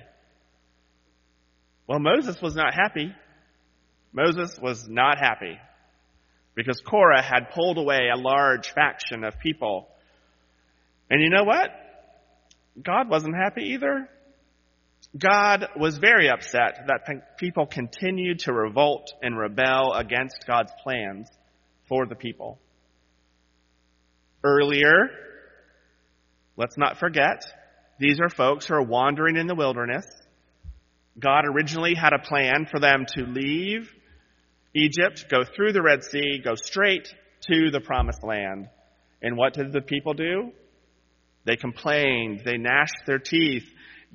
Well, 1.87 1.99
Moses 1.99 2.41
was 2.41 2.55
not 2.55 2.73
happy. 2.73 3.13
Moses 4.11 4.59
was 4.61 4.87
not 4.89 5.17
happy 5.17 5.57
because 6.59 6.81
Korah 6.81 7.21
had 7.21 7.51
pulled 7.51 7.77
away 7.77 8.09
a 8.13 8.19
large 8.19 8.73
faction 8.73 9.23
of 9.23 9.39
people. 9.39 9.87
And 11.09 11.21
you 11.21 11.29
know 11.29 11.45
what? 11.45 11.69
God 12.83 13.09
wasn't 13.09 13.33
happy 13.33 13.75
either. 13.75 14.09
God 15.17 15.67
was 15.77 15.97
very 15.97 16.29
upset 16.29 16.87
that 16.87 17.37
people 17.37 17.65
continued 17.65 18.39
to 18.39 18.51
revolt 18.51 19.13
and 19.21 19.37
rebel 19.37 19.93
against 19.93 20.45
God's 20.45 20.73
plans 20.83 21.29
for 21.87 22.05
the 22.05 22.15
people. 22.15 22.59
Earlier, 24.43 25.07
let's 26.57 26.77
not 26.77 26.97
forget, 26.97 27.41
these 28.01 28.19
are 28.19 28.29
folks 28.29 28.65
who 28.65 28.73
are 28.73 28.83
wandering 28.83 29.37
in 29.37 29.47
the 29.47 29.55
wilderness. 29.55 30.05
God 31.17 31.45
originally 31.45 31.95
had 31.95 32.11
a 32.11 32.19
plan 32.19 32.67
for 32.69 32.81
them 32.81 33.05
to 33.15 33.21
leave 33.21 33.89
Egypt, 34.75 35.25
go 35.29 35.43
through 35.43 35.73
the 35.73 35.81
Red 35.81 36.03
Sea, 36.03 36.41
go 36.43 36.55
straight 36.55 37.07
to 37.49 37.71
the 37.71 37.81
promised 37.81 38.23
land. 38.23 38.69
And 39.21 39.35
what 39.35 39.53
did 39.53 39.73
the 39.73 39.81
people 39.81 40.13
do? 40.13 40.51
They 41.45 41.55
complained. 41.55 42.41
They 42.45 42.57
gnashed 42.57 43.05
their 43.05 43.19
teeth. 43.19 43.65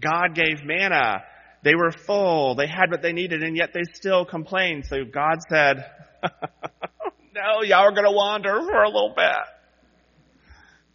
God 0.00 0.34
gave 0.34 0.64
manna. 0.64 1.22
They 1.62 1.74
were 1.74 1.90
full. 1.90 2.54
They 2.54 2.66
had 2.66 2.90
what 2.90 3.02
they 3.02 3.12
needed, 3.12 3.42
and 3.42 3.56
yet 3.56 3.70
they 3.72 3.82
still 3.94 4.24
complained. 4.24 4.84
So 4.86 5.04
God 5.04 5.38
said, 5.48 5.84
oh, 6.22 7.10
No, 7.34 7.62
y'all 7.62 7.86
are 7.86 7.92
going 7.92 8.04
to 8.04 8.12
wander 8.12 8.60
for 8.60 8.82
a 8.82 8.88
little 8.88 9.14
bit. 9.16 9.32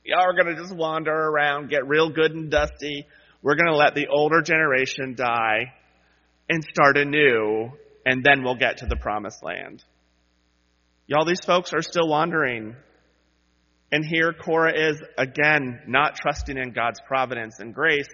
Y'all 0.06 0.22
are 0.22 0.34
going 0.34 0.56
to 0.56 0.62
just 0.62 0.76
wander 0.76 1.12
around, 1.12 1.70
get 1.70 1.88
real 1.88 2.10
good 2.10 2.32
and 2.32 2.50
dusty. 2.50 3.06
We're 3.42 3.56
going 3.56 3.68
to 3.68 3.76
let 3.76 3.96
the 3.96 4.08
older 4.08 4.42
generation 4.42 5.16
die 5.16 5.74
and 6.50 6.64
start 6.64 6.98
anew, 6.98 7.72
and 8.10 8.24
then 8.24 8.44
we'll 8.44 8.56
get 8.56 8.78
to 8.78 8.88
the 8.88 8.96
promised 8.96 9.44
land. 9.44 9.84
Y'all, 11.06 11.26
these 11.26 11.46
folks 11.46 11.74
are 11.74 11.84
still 11.84 12.08
wandering. 12.08 12.76
And 13.92 14.04
here 14.04 14.34
Korah 14.34 14.74
is 14.76 15.00
again 15.16 15.82
not 15.88 16.16
trusting 16.16 16.58
in 16.58 16.72
God's 16.72 17.00
providence 17.08 17.60
and 17.60 17.72
grace 17.72 18.10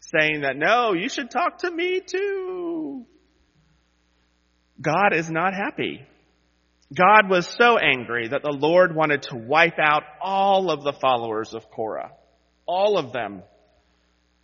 saying 0.00 0.42
that, 0.42 0.58
no, 0.58 0.92
you 0.92 1.08
should 1.08 1.30
talk 1.30 1.58
to 1.60 1.70
me 1.70 2.00
too. 2.00 3.06
God 4.78 5.14
is 5.14 5.30
not 5.30 5.54
happy. 5.54 6.02
God 6.94 7.30
was 7.30 7.46
so 7.46 7.78
angry 7.78 8.28
that 8.28 8.42
the 8.42 8.52
Lord 8.52 8.94
wanted 8.94 9.22
to 9.22 9.36
wipe 9.36 9.78
out 9.80 10.02
all 10.20 10.70
of 10.70 10.84
the 10.84 10.92
followers 10.92 11.54
of 11.54 11.70
Korah. 11.70 12.10
All 12.66 12.98
of 12.98 13.14
them. 13.14 13.42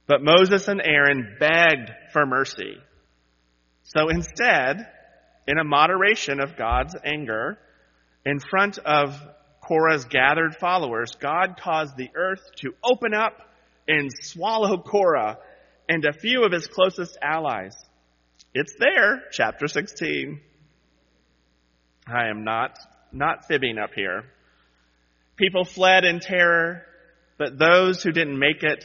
But 0.07 0.23
Moses 0.23 0.69
and 0.69 0.81
Aaron 0.83 1.37
begged 1.39 1.91
for 2.15 2.25
mercy. 2.25 2.79
So 3.85 4.09
instead, 4.09 4.87
in 5.47 5.59
a 5.59 5.65
moderation 5.65 6.41
of 6.41 6.57
God's 6.57 6.95
anger, 7.05 7.59
in 8.25 8.39
front 8.39 8.79
of 8.79 9.21
Korah's 9.61 10.05
gathered 10.05 10.57
followers, 10.57 11.13
God 11.21 11.59
caused 11.61 11.97
the 11.97 12.11
earth 12.15 12.43
to 12.57 12.73
open 12.85 13.15
up 13.15 13.41
and 13.89 14.11
swallow 14.23 14.79
Korah 14.79 15.39
and 15.89 16.05
a 16.05 16.13
few 16.13 16.45
of 16.45 16.53
his 16.53 16.67
closest 16.67 17.19
allies. 17.23 17.75
It's 18.55 18.75
there, 18.79 19.23
chapter 19.33 19.67
16. 19.67 20.41
I 22.07 22.29
am 22.29 22.45
not, 22.45 22.79
not 23.13 23.47
fibbing 23.47 23.79
up 23.79 23.91
here. 23.95 24.25
People 25.37 25.65
fled 25.65 26.05
in 26.05 26.21
terror, 26.21 26.83
but 27.39 27.59
those 27.59 28.03
who 28.03 28.13
didn't 28.13 28.39
make 28.39 28.63
it, 28.63 28.85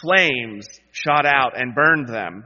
flames 0.00 0.68
shot 0.92 1.26
out 1.26 1.58
and 1.58 1.74
burned 1.74 2.08
them 2.08 2.44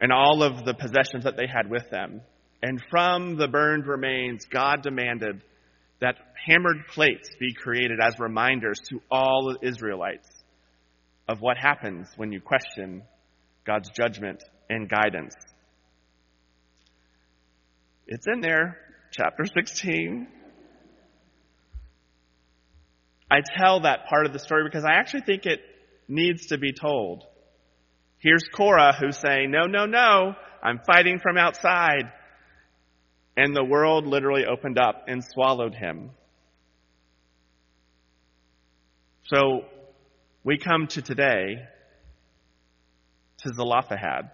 and 0.00 0.12
all 0.12 0.42
of 0.42 0.64
the 0.64 0.74
possessions 0.74 1.24
that 1.24 1.36
they 1.36 1.46
had 1.46 1.70
with 1.70 1.90
them. 1.90 2.22
And 2.62 2.80
from 2.90 3.36
the 3.36 3.48
burned 3.48 3.86
remains, 3.86 4.44
God 4.46 4.82
demanded 4.82 5.42
that 6.00 6.16
hammered 6.46 6.86
plates 6.88 7.28
be 7.38 7.52
created 7.52 7.98
as 8.02 8.18
reminders 8.18 8.80
to 8.88 9.00
all 9.10 9.56
Israelites 9.60 10.28
of 11.28 11.40
what 11.40 11.56
happens 11.58 12.08
when 12.16 12.32
you 12.32 12.40
question 12.40 13.02
God's 13.66 13.90
judgment 13.90 14.42
and 14.68 14.88
guidance. 14.88 15.34
It's 18.06 18.26
in 18.26 18.40
there, 18.40 18.78
chapter 19.12 19.44
16. 19.44 20.26
I 23.30 23.36
tell 23.58 23.80
that 23.80 24.06
part 24.06 24.26
of 24.26 24.32
the 24.32 24.40
story 24.40 24.64
because 24.64 24.84
I 24.84 24.94
actually 24.94 25.20
think 25.20 25.46
it 25.46 25.60
needs 26.08 26.46
to 26.46 26.58
be 26.58 26.72
told. 26.72 27.24
Here's 28.20 28.44
Korah 28.54 28.94
who's 29.00 29.16
saying, 29.16 29.50
no, 29.50 29.64
no, 29.66 29.86
no, 29.86 30.34
I'm 30.62 30.80
fighting 30.86 31.18
from 31.20 31.38
outside. 31.38 32.12
And 33.36 33.56
the 33.56 33.64
world 33.64 34.06
literally 34.06 34.44
opened 34.44 34.78
up 34.78 35.04
and 35.08 35.24
swallowed 35.24 35.74
him. 35.74 36.10
So 39.22 39.64
we 40.44 40.58
come 40.58 40.86
to 40.88 41.02
today 41.02 41.62
to 43.38 43.54
Zelophehad, 43.54 44.30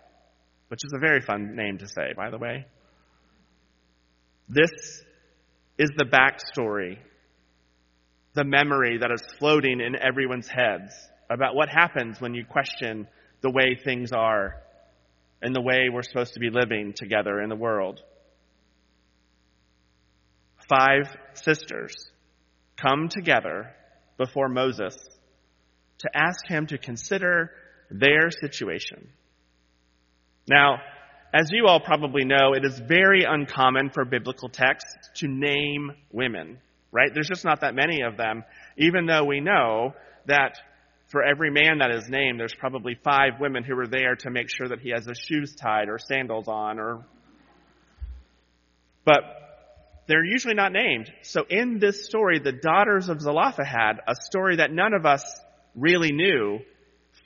which 0.69 0.81
is 0.85 0.93
a 0.93 0.99
very 0.99 1.21
fun 1.21 1.55
name 1.55 1.79
to 1.79 1.87
say, 1.87 2.13
by 2.17 2.31
the 2.31 2.39
way. 2.39 2.67
This 4.49 4.71
is 5.79 5.91
the 5.97 6.07
backstory, 6.07 6.99
the 8.35 8.45
memory 8.45 8.99
that 8.99 9.13
is 9.13 9.23
floating 9.39 9.81
in 9.81 9.95
everyone's 9.95 10.49
heads 10.49 10.93
about 11.31 11.55
what 11.55 11.69
happens 11.69 12.21
when 12.21 12.35
you 12.35 12.45
question 12.45 13.07
the 13.43 13.51
way 13.51 13.77
things 13.83 14.13
are 14.13 14.63
and 15.43 15.55
the 15.55 15.61
way 15.61 15.89
we're 15.93 16.03
supposed 16.03 16.35
to 16.35 16.41
be 16.41 16.51
living 16.51 16.93
together 16.95 17.41
in 17.41 17.49
the 17.49 17.57
world. 17.57 18.01
Five 20.69 21.15
sisters 21.35 21.95
come 22.77 23.09
together 23.09 23.73
before 24.19 24.49
Moses 24.49 24.97
to 25.99 26.11
ask 26.15 26.47
him 26.49 26.67
to 26.67 26.79
consider 26.79 27.51
their 27.91 28.31
situation. 28.31 29.09
Now, 30.49 30.79
as 31.33 31.51
you 31.51 31.67
all 31.67 31.81
probably 31.81 32.25
know, 32.25 32.55
it 32.55 32.65
is 32.65 32.79
very 32.79 33.25
uncommon 33.29 33.91
for 33.91 34.05
biblical 34.05 34.49
texts 34.49 35.11
to 35.17 35.29
name 35.29 35.93
women, 36.11 36.59
right? 36.93 37.11
There's 37.13 37.29
just 37.29 37.45
not 37.45 37.61
that 37.61 37.75
many 37.75 38.03
of 38.03 38.17
them, 38.17 38.45
even 38.79 39.07
though 39.07 39.25
we 39.25 39.41
know 39.41 39.95
that 40.27 40.59
for 41.09 41.23
every 41.23 41.51
man 41.51 41.79
that 41.79 41.91
is 41.91 42.09
named, 42.09 42.41
there's 42.41 42.55
probably 42.55 42.97
five 43.05 43.41
women 43.41 43.63
who 43.63 43.79
are 43.79 43.87
there 43.87 44.17
to 44.17 44.31
make 44.31 44.49
sure 44.49 44.69
that 44.69 44.81
he 44.81 44.91
has 44.91 45.07
his 45.07 45.19
shoes 45.19 45.55
tied 45.55 45.89
or 45.89 45.99
sandals 45.99 46.49
on 46.49 46.79
or. 46.79 47.05
But 49.05 49.23
they're 50.09 50.25
usually 50.25 50.55
not 50.55 50.73
named. 50.73 51.13
So 51.23 51.45
in 51.49 51.79
this 51.79 52.07
story, 52.07 52.41
the 52.41 52.53
daughters 52.53 53.09
of 53.09 53.21
Zelophehad, 53.21 54.01
a 54.09 54.15
story 54.15 54.57
that 54.57 54.73
none 54.73 54.95
of 54.95 55.07
us 55.07 55.23
really 55.77 56.11
knew, 56.13 56.59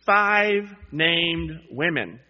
five 0.05 0.75
named 0.93 1.61
women. 1.71 2.21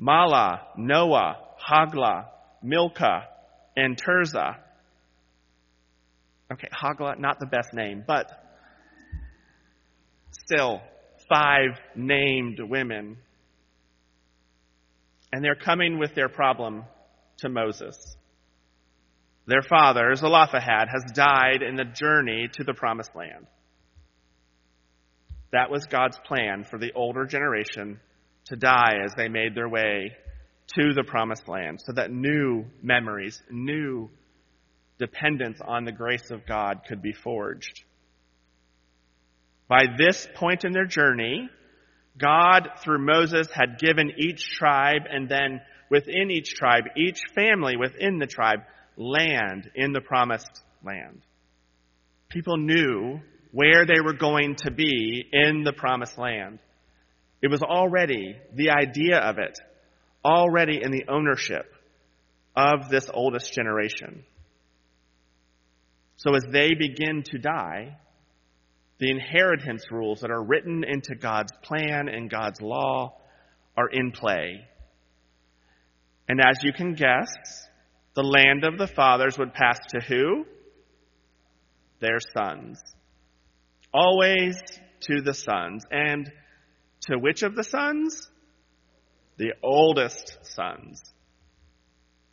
Mahlah, 0.00 0.60
Noah, 0.76 1.36
Hagla, 1.68 2.26
Milcah, 2.62 3.28
and 3.76 3.96
Tirzah. 3.96 4.56
Okay, 6.52 6.68
Hagla, 6.72 7.18
not 7.18 7.38
the 7.40 7.46
best 7.46 7.72
name, 7.72 8.04
but 8.06 8.30
still 10.44 10.80
five 11.28 11.78
named 11.94 12.58
women. 12.60 13.16
And 15.32 15.44
they're 15.44 15.54
coming 15.54 15.98
with 15.98 16.14
their 16.14 16.28
problem 16.28 16.84
to 17.38 17.48
Moses. 17.48 17.96
Their 19.46 19.62
father, 19.62 20.14
Zelophehad, 20.14 20.88
has 20.88 21.12
died 21.12 21.62
in 21.62 21.76
the 21.76 21.84
journey 21.84 22.48
to 22.54 22.64
the 22.64 22.74
promised 22.74 23.14
land. 23.14 23.46
That 25.52 25.70
was 25.70 25.86
God's 25.86 26.18
plan 26.26 26.64
for 26.64 26.78
the 26.78 26.92
older 26.94 27.26
generation 27.26 28.00
to 28.46 28.56
die 28.56 28.94
as 29.04 29.12
they 29.16 29.28
made 29.28 29.54
their 29.54 29.68
way 29.68 30.12
to 30.76 30.94
the 30.94 31.04
promised 31.04 31.48
land 31.48 31.80
so 31.84 31.92
that 31.92 32.10
new 32.10 32.64
memories, 32.82 33.42
new 33.50 34.10
dependence 34.98 35.58
on 35.64 35.84
the 35.84 35.92
grace 35.92 36.30
of 36.30 36.46
God 36.46 36.80
could 36.88 37.02
be 37.02 37.12
forged. 37.12 37.84
By 39.74 39.86
this 39.98 40.28
point 40.36 40.64
in 40.64 40.70
their 40.70 40.86
journey, 40.86 41.50
God, 42.16 42.68
through 42.78 43.04
Moses, 43.04 43.48
had 43.52 43.80
given 43.80 44.12
each 44.18 44.50
tribe 44.56 45.02
and 45.10 45.28
then 45.28 45.62
within 45.90 46.30
each 46.30 46.54
tribe, 46.54 46.84
each 46.96 47.18
family 47.34 47.76
within 47.76 48.20
the 48.20 48.28
tribe, 48.28 48.60
land 48.96 49.68
in 49.74 49.92
the 49.92 50.00
promised 50.00 50.62
land. 50.84 51.22
People 52.28 52.56
knew 52.56 53.18
where 53.50 53.84
they 53.84 54.00
were 54.00 54.12
going 54.12 54.54
to 54.58 54.70
be 54.70 55.24
in 55.32 55.64
the 55.64 55.72
promised 55.72 56.18
land. 56.18 56.60
It 57.42 57.50
was 57.50 57.62
already, 57.62 58.36
the 58.54 58.70
idea 58.70 59.18
of 59.18 59.38
it, 59.38 59.58
already 60.24 60.82
in 60.84 60.92
the 60.92 61.06
ownership 61.08 61.66
of 62.54 62.90
this 62.90 63.10
oldest 63.12 63.52
generation. 63.52 64.22
So 66.18 66.36
as 66.36 66.44
they 66.52 66.74
begin 66.74 67.24
to 67.24 67.38
die, 67.38 67.96
the 68.98 69.10
inheritance 69.10 69.90
rules 69.90 70.20
that 70.20 70.30
are 70.30 70.42
written 70.42 70.84
into 70.84 71.14
God's 71.14 71.52
plan 71.62 72.08
and 72.08 72.30
God's 72.30 72.60
law 72.60 73.16
are 73.76 73.88
in 73.88 74.12
play. 74.12 74.60
And 76.28 76.40
as 76.40 76.62
you 76.62 76.72
can 76.72 76.94
guess, 76.94 77.34
the 78.14 78.22
land 78.22 78.64
of 78.64 78.78
the 78.78 78.86
fathers 78.86 79.36
would 79.38 79.52
pass 79.52 79.78
to 79.88 80.00
who? 80.00 80.46
Their 82.00 82.18
sons. 82.36 82.80
Always 83.92 84.56
to 85.02 85.20
the 85.22 85.34
sons. 85.34 85.84
And 85.90 86.30
to 87.08 87.18
which 87.18 87.42
of 87.42 87.54
the 87.54 87.64
sons? 87.64 88.30
The 89.36 89.54
oldest 89.62 90.38
sons. 90.42 91.02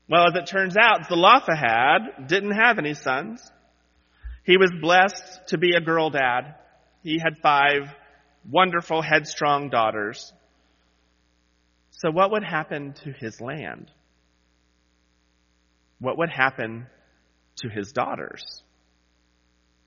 Well, 0.07 0.27
as 0.27 0.35
it 0.35 0.45
turns 0.45 0.75
out, 0.77 1.07
Zelophehad 1.07 2.27
didn't 2.27 2.51
have 2.51 2.77
any 2.77 2.93
sons. 2.93 3.41
He 4.43 4.57
was 4.57 4.71
blessed 4.81 5.47
to 5.47 5.57
be 5.57 5.75
a 5.75 5.81
girl 5.81 6.09
dad. 6.09 6.55
He 7.03 7.19
had 7.19 7.37
five 7.41 7.93
wonderful, 8.49 9.01
headstrong 9.01 9.69
daughters. 9.69 10.33
So 11.91 12.09
what 12.11 12.31
would 12.31 12.43
happen 12.43 12.93
to 13.03 13.11
his 13.11 13.39
land? 13.39 13.91
What 15.99 16.17
would 16.17 16.29
happen 16.29 16.87
to 17.57 17.69
his 17.69 17.91
daughters? 17.91 18.63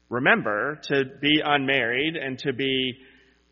Remember, 0.08 0.78
to 0.84 1.04
be 1.20 1.40
unmarried 1.44 2.14
and 2.16 2.38
to 2.40 2.52
be 2.52 2.99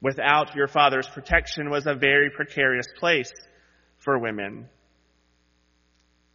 without 0.01 0.55
your 0.55 0.69
father's 0.69 1.09
protection 1.09 1.71
was 1.71 1.87
a 1.87 1.95
very 1.95 2.31
precarious 2.31 2.87
place 2.99 3.33
for 3.99 4.19
women. 4.19 4.69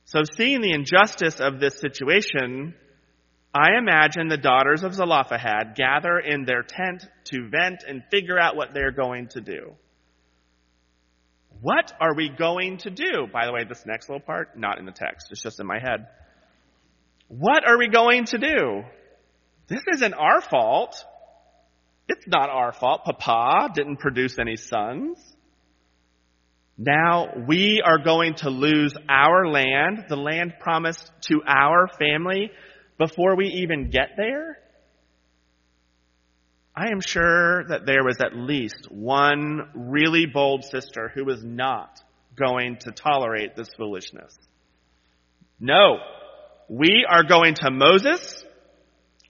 So 0.05 0.23
seeing 0.23 0.61
the 0.61 0.71
injustice 0.71 1.39
of 1.39 1.59
this 1.59 1.79
situation, 1.79 2.73
I 3.53 3.77
imagine 3.77 4.27
the 4.27 4.37
daughters 4.37 4.83
of 4.83 4.93
Zelophehad 4.93 5.75
gather 5.75 6.19
in 6.19 6.45
their 6.45 6.63
tent 6.63 7.05
to 7.25 7.49
vent 7.49 7.83
and 7.87 8.03
figure 8.11 8.37
out 8.37 8.55
what 8.55 8.73
they're 8.73 8.91
going 8.91 9.29
to 9.29 9.41
do. 9.41 9.73
What 11.61 11.91
are 11.99 12.13
we 12.13 12.29
going 12.29 12.77
to 12.79 12.91
do? 12.91 13.27
By 13.31 13.45
the 13.45 13.51
way, 13.51 13.63
this 13.63 13.83
next 13.85 14.09
little 14.09 14.21
part, 14.21 14.57
not 14.57 14.77
in 14.77 14.85
the 14.85 14.91
text, 14.91 15.27
it's 15.31 15.41
just 15.41 15.59
in 15.59 15.65
my 15.65 15.79
head. 15.79 16.07
What 17.29 17.67
are 17.67 17.77
we 17.77 17.87
going 17.87 18.25
to 18.25 18.37
do? 18.37 18.83
This 19.67 19.81
isn't 19.95 20.13
our 20.13 20.41
fault. 20.41 20.95
It's 22.07 22.25
not 22.27 22.49
our 22.49 22.73
fault. 22.73 23.01
Papa 23.05 23.73
didn't 23.73 23.97
produce 23.97 24.37
any 24.39 24.55
sons. 24.55 25.17
Now 26.77 27.29
we 27.47 27.81
are 27.83 27.97
going 27.97 28.35
to 28.35 28.49
lose 28.49 28.93
our 29.09 29.47
land, 29.47 30.05
the 30.09 30.15
land 30.15 30.53
promised 30.59 31.11
to 31.23 31.41
our 31.45 31.87
family, 31.99 32.51
before 32.97 33.35
we 33.35 33.47
even 33.47 33.89
get 33.89 34.11
there? 34.17 34.57
I 36.75 36.91
am 36.91 37.01
sure 37.01 37.63
that 37.69 37.85
there 37.85 38.03
was 38.03 38.17
at 38.21 38.35
least 38.35 38.91
one 38.91 39.69
really 39.73 40.27
bold 40.27 40.63
sister 40.63 41.11
who 41.13 41.25
was 41.25 41.43
not 41.43 41.99
going 42.37 42.77
to 42.81 42.91
tolerate 42.91 43.55
this 43.55 43.69
foolishness. 43.75 44.37
No. 45.59 45.97
We 46.69 47.05
are 47.09 47.23
going 47.23 47.55
to 47.55 47.71
Moses. 47.71 48.45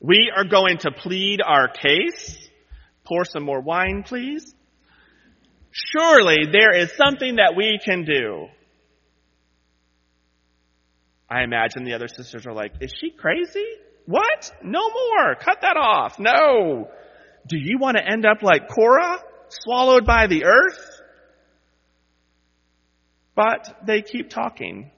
We 0.01 0.31
are 0.35 0.43
going 0.43 0.79
to 0.79 0.91
plead 0.91 1.41
our 1.41 1.69
case. 1.69 2.37
Pour 3.05 3.23
some 3.23 3.43
more 3.43 3.61
wine, 3.61 4.03
please. 4.05 4.53
Surely 5.71 6.47
there 6.51 6.75
is 6.75 6.91
something 6.97 7.37
that 7.37 7.55
we 7.55 7.79
can 7.83 8.03
do. 8.03 8.47
I 11.29 11.43
imagine 11.43 11.83
the 11.83 11.93
other 11.93 12.07
sisters 12.07 12.45
are 12.45 12.53
like, 12.53 12.73
is 12.79 12.93
she 12.99 13.11
crazy? 13.11 13.65
What? 14.05 14.51
No 14.63 14.89
more. 14.89 15.35
Cut 15.35 15.59
that 15.61 15.75
off. 15.75 16.19
No. 16.19 16.89
Do 17.47 17.57
you 17.57 17.77
want 17.79 17.97
to 17.97 18.05
end 18.05 18.25
up 18.25 18.41
like 18.41 18.69
Korah, 18.69 19.19
swallowed 19.49 20.05
by 20.05 20.27
the 20.27 20.45
earth? 20.45 21.01
But 23.35 23.85
they 23.85 24.01
keep 24.01 24.29
talking. 24.29 24.91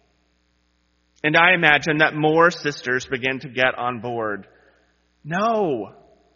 And 1.24 1.36
I 1.36 1.54
imagine 1.54 1.98
that 1.98 2.16
more 2.16 2.52
sisters 2.52 3.06
begin 3.06 3.40
to 3.40 3.50
get 3.50 3.78
on 3.78 4.00
board. 4.00 4.48
No. 5.24 5.94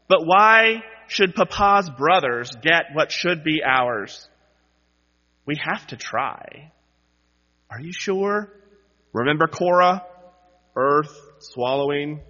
But 0.09 0.25
why 0.25 0.83
should 1.07 1.35
Papa's 1.35 1.89
brothers 1.89 2.51
get 2.61 2.87
what 2.93 3.11
should 3.11 3.43
be 3.43 3.61
ours? 3.63 4.27
We 5.45 5.59
have 5.63 5.85
to 5.87 5.97
try. 5.97 6.71
Are 7.69 7.79
you 7.79 7.91
sure? 7.93 8.51
Remember 9.13 9.47
Korah? 9.47 10.03
Earth 10.75 11.15
swallowing. 11.39 12.21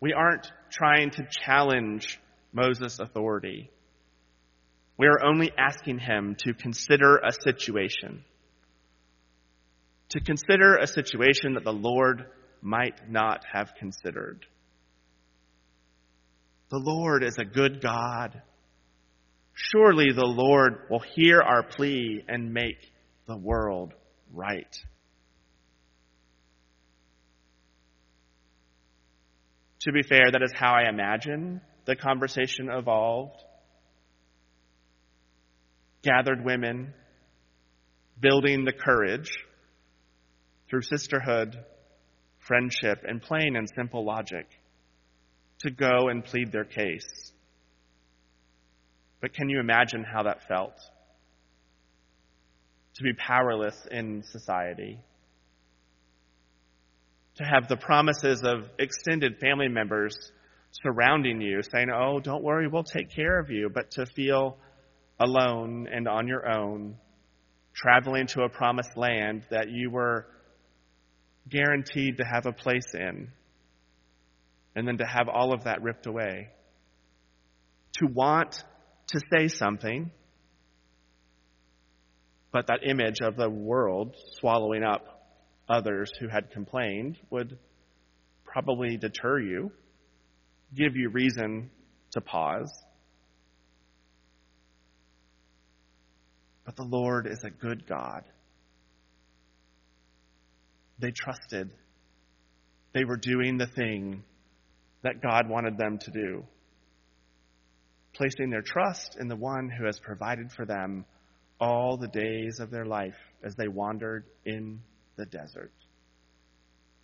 We 0.00 0.12
aren't 0.12 0.50
trying 0.70 1.10
to 1.10 1.26
challenge 1.44 2.20
Moses' 2.52 3.00
authority. 3.00 3.70
We 4.96 5.06
are 5.06 5.24
only 5.24 5.50
asking 5.58 5.98
him 5.98 6.36
to 6.44 6.54
consider 6.54 7.18
a 7.18 7.32
situation. 7.32 8.24
To 10.10 10.20
consider 10.20 10.76
a 10.76 10.86
situation 10.86 11.54
that 11.54 11.64
the 11.64 11.72
Lord 11.72 12.26
might 12.62 13.10
not 13.10 13.44
have 13.52 13.74
considered. 13.78 14.46
The 16.70 16.78
Lord 16.78 17.24
is 17.24 17.36
a 17.38 17.44
good 17.44 17.80
God. 17.80 18.42
Surely 19.54 20.12
the 20.12 20.26
Lord 20.26 20.82
will 20.88 21.02
hear 21.14 21.40
our 21.40 21.64
plea 21.64 22.24
and 22.28 22.52
make 22.52 22.78
the 23.28 23.36
world 23.36 23.92
right. 24.32 24.74
To 29.82 29.92
be 29.92 30.02
fair, 30.02 30.32
that 30.32 30.42
is 30.42 30.52
how 30.52 30.72
I 30.72 30.88
imagine 30.88 31.60
the 31.84 31.94
conversation 31.94 32.68
evolved. 32.70 33.36
Gathered 36.02 36.44
women 36.44 36.94
building 38.20 38.64
the 38.64 38.72
courage 38.72 39.30
through 40.68 40.82
sisterhood, 40.82 41.56
friendship, 42.38 43.04
and 43.06 43.22
plain 43.22 43.56
and 43.56 43.68
simple 43.76 44.04
logic 44.04 44.46
to 45.60 45.70
go 45.70 46.08
and 46.08 46.24
plead 46.24 46.50
their 46.50 46.64
case. 46.64 47.32
But 49.20 49.34
can 49.34 49.48
you 49.48 49.60
imagine 49.60 50.04
how 50.04 50.24
that 50.24 50.48
felt? 50.48 50.74
To 52.98 53.04
be 53.04 53.12
powerless 53.14 53.76
in 53.90 54.22
society. 54.24 55.00
To 57.36 57.44
have 57.44 57.68
the 57.68 57.76
promises 57.76 58.42
of 58.44 58.68
extended 58.78 59.38
family 59.38 59.68
members 59.68 60.16
surrounding 60.82 61.40
you, 61.40 61.60
saying, 61.62 61.88
Oh, 61.94 62.18
don't 62.18 62.42
worry, 62.42 62.66
we'll 62.66 62.82
take 62.82 63.10
care 63.14 63.38
of 63.38 63.50
you, 63.50 63.70
but 63.72 63.92
to 63.92 64.06
feel 64.06 64.58
alone 65.20 65.88
and 65.92 66.08
on 66.08 66.26
your 66.26 66.48
own, 66.48 66.96
traveling 67.72 68.26
to 68.28 68.42
a 68.42 68.48
promised 68.48 68.96
land 68.96 69.44
that 69.50 69.70
you 69.70 69.90
were 69.90 70.26
guaranteed 71.48 72.16
to 72.18 72.24
have 72.24 72.46
a 72.46 72.52
place 72.52 72.94
in, 72.94 73.28
and 74.74 74.86
then 74.86 74.98
to 74.98 75.06
have 75.06 75.28
all 75.28 75.54
of 75.54 75.64
that 75.64 75.82
ripped 75.82 76.06
away. 76.06 76.48
To 78.00 78.06
want 78.12 78.62
to 79.08 79.20
say 79.32 79.48
something, 79.48 80.10
but 82.52 82.66
that 82.68 82.80
image 82.88 83.20
of 83.22 83.36
the 83.36 83.50
world 83.50 84.14
swallowing 84.40 84.82
up 84.82 85.18
others 85.68 86.10
who 86.18 86.28
had 86.28 86.50
complained 86.50 87.18
would 87.30 87.58
probably 88.44 88.96
deter 88.96 89.38
you, 89.38 89.70
give 90.74 90.96
you 90.96 91.10
reason 91.10 91.70
to 92.12 92.20
pause. 92.20 92.72
But 96.64 96.76
the 96.76 96.84
Lord 96.84 97.26
is 97.26 97.44
a 97.44 97.50
good 97.50 97.86
God. 97.86 98.24
They 100.98 101.10
trusted. 101.10 101.70
They 102.92 103.04
were 103.04 103.16
doing 103.16 103.58
the 103.58 103.66
thing 103.66 104.24
that 105.02 105.22
God 105.22 105.48
wanted 105.48 105.78
them 105.78 105.98
to 105.98 106.10
do, 106.10 106.44
placing 108.14 108.50
their 108.50 108.62
trust 108.62 109.16
in 109.20 109.28
the 109.28 109.36
one 109.36 109.70
who 109.70 109.84
has 109.84 110.00
provided 110.00 110.50
for 110.50 110.66
them 110.66 111.04
all 111.60 111.96
the 111.96 112.08
days 112.08 112.60
of 112.60 112.70
their 112.70 112.86
life 112.86 113.16
as 113.42 113.54
they 113.56 113.68
wandered 113.68 114.24
in 114.44 114.80
the 115.16 115.26
desert, 115.26 115.72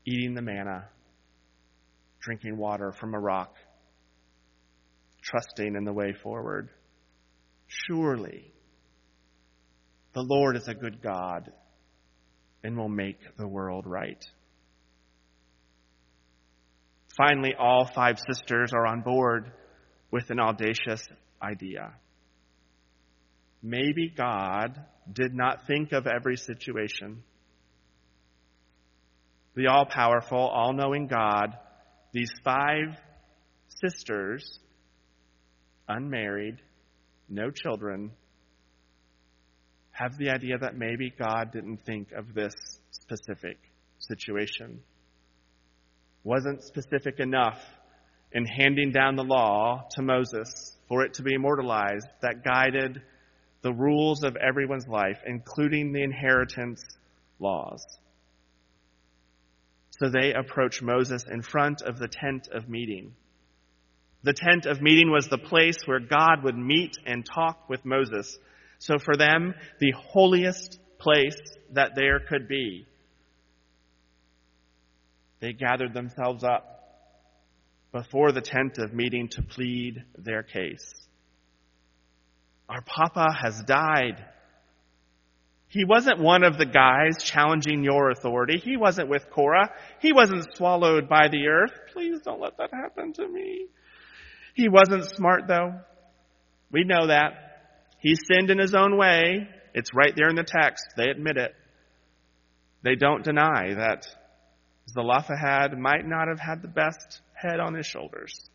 eating 0.07 0.35
the 0.35 0.43
manna, 0.43 0.89
drinking 2.21 2.57
water 2.57 2.93
from 2.93 3.15
a 3.15 3.19
rock, 3.19 3.55
trusting 5.23 5.75
in 5.75 5.85
the 5.85 5.93
way 5.93 6.13
forward. 6.23 6.71
Surely, 7.67 8.53
the 10.15 10.23
Lord 10.23 10.57
is 10.57 10.69
a 10.69 10.75
good 10.75 11.03
God 11.03 11.51
and 12.63 12.77
will 12.77 12.89
make 12.89 13.19
the 13.37 13.49
world 13.49 13.87
right. 13.87 14.25
Finally, 17.17 17.55
all 17.59 17.89
five 17.95 18.17
sisters 18.29 18.73
are 18.73 18.87
on 18.87 19.03
board 19.03 19.53
with 20.11 20.31
an 20.31 20.41
audacious 20.41 21.03
idea 21.43 21.93
maybe 23.65 24.13
God 24.15 24.79
did 25.11 25.35
not 25.35 25.67
think 25.67 25.93
of 25.93 26.07
every 26.07 26.37
situation. 26.37 27.23
The 29.57 29.69
all 29.69 29.87
powerful, 29.87 30.39
all 30.39 30.75
knowing 30.75 31.07
God, 31.07 31.57
these 32.13 32.31
five 32.45 32.97
sisters, 33.83 34.61
unmarried, 35.89 36.61
no 37.29 37.51
children, 37.51 38.11
have 39.93 40.19
the 40.19 40.29
idea 40.29 40.59
that 40.59 40.77
maybe 40.77 41.13
God 41.19 41.53
didn't 41.53 41.87
think 41.87 42.13
of 42.13 42.35
this 42.35 42.53
specific 42.91 43.57
situation. 43.99 44.81
Wasn't 46.23 46.63
specific 46.65 47.19
enough 47.19 47.61
in 48.33 48.45
handing 48.45 48.93
down 48.93 49.17
the 49.17 49.25
law 49.25 49.87
to 49.93 50.03
Moses 50.03 50.77
for 50.89 51.05
it 51.05 51.15
to 51.15 51.23
be 51.23 51.35
immortalized 51.35 52.09
that 52.21 52.45
guided 52.45 53.01
the 53.65 53.73
rules 53.73 54.23
of 54.23 54.37
everyone's 54.37 54.87
life, 54.87 55.19
including 55.27 55.93
the 55.93 56.03
inheritance 56.03 56.85
laws. 57.39 57.83
So 59.99 60.11
they 60.11 60.35
approach 60.35 60.83
Moses 60.83 61.25
in 61.25 61.41
front 61.41 61.81
of 61.81 61.99
the 61.99 62.09
tent 62.09 62.49
of 62.53 62.69
meeting. 62.69 63.15
The 64.23 64.35
tent 64.35 64.67
of 64.67 64.83
meeting 64.83 65.11
was 65.11 65.29
the 65.29 65.39
place 65.39 65.79
where 65.87 65.99
God 65.99 66.45
would 66.45 66.59
meet 66.59 66.99
and 67.07 67.25
talk 67.25 67.71
with 67.71 67.87
Moses. 67.87 68.39
So 68.81 68.99
for 68.99 69.17
them, 69.17 69.55
the 69.81 69.93
holiest 69.93 70.79
place 70.99 71.41
that 71.73 71.95
there 71.97 72.21
could 72.21 72.47
be. 72.47 72.87
They 75.41 75.55
gathered 75.55 75.95
themselves 75.95 76.45
up 76.45 76.67
before 77.93 78.31
the 78.33 78.43
tent 78.43 78.77
of 78.77 78.93
meeting 78.93 79.29
to 79.29 79.43
plead 79.43 80.05
their 80.19 80.43
case. 80.43 81.04
Our 82.69 82.83
Papa 82.83 83.27
has 83.43 83.63
died. 83.67 84.25
He 85.69 85.85
wasn't 85.85 86.21
one 86.21 86.45
of 86.45 86.57
the 86.57 86.67
guys 86.67 87.23
challenging 87.23 87.83
your 87.83 88.11
authority. 88.11 88.59
He 88.59 88.77
wasn't 88.77 89.09
with 89.09 89.29
Korah. 89.31 89.71
He 90.01 90.13
wasn't 90.13 90.47
swallowed 90.57 91.09
by 91.09 91.29
the 91.29 91.49
earth. 91.49 91.73
Please 91.93 92.21
don't 92.23 92.41
let 92.41 92.57
that 92.59 92.71
happen 92.73 93.13
to 93.15 93.29
me. 93.29 93.67
He 94.55 94.69
wasn't 94.69 95.05
smart 95.05 95.49
though. 95.49 95.73
We 96.71 96.85
know 96.85 97.09
that. 97.09 97.33
He 97.99 98.15
sinned 98.15 98.51
in 98.51 98.59
his 98.59 98.75
own 98.75 98.97
way. 98.97 99.49
It's 99.75 99.95
right 99.95 100.13
there 100.15 100.29
in 100.29 100.37
the 100.37 100.45
text. 100.45 100.85
They 100.97 101.09
admit 101.11 101.37
it. 101.37 101.55
They 102.83 102.95
don't 102.95 103.25
deny 103.25 103.75
that 103.75 104.07
Zelophehad 104.89 105.77
might 105.79 106.07
not 106.07 106.29
have 106.29 106.39
had 106.39 106.63
the 106.63 106.69
best 106.69 107.21
head 107.33 107.59
on 107.59 107.75
his 107.75 107.87
shoulders. 107.87 108.49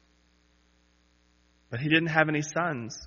But 1.70 1.80
he 1.80 1.90
didn't 1.90 2.10
have 2.10 2.30
any 2.30 2.42
sons. 2.42 2.98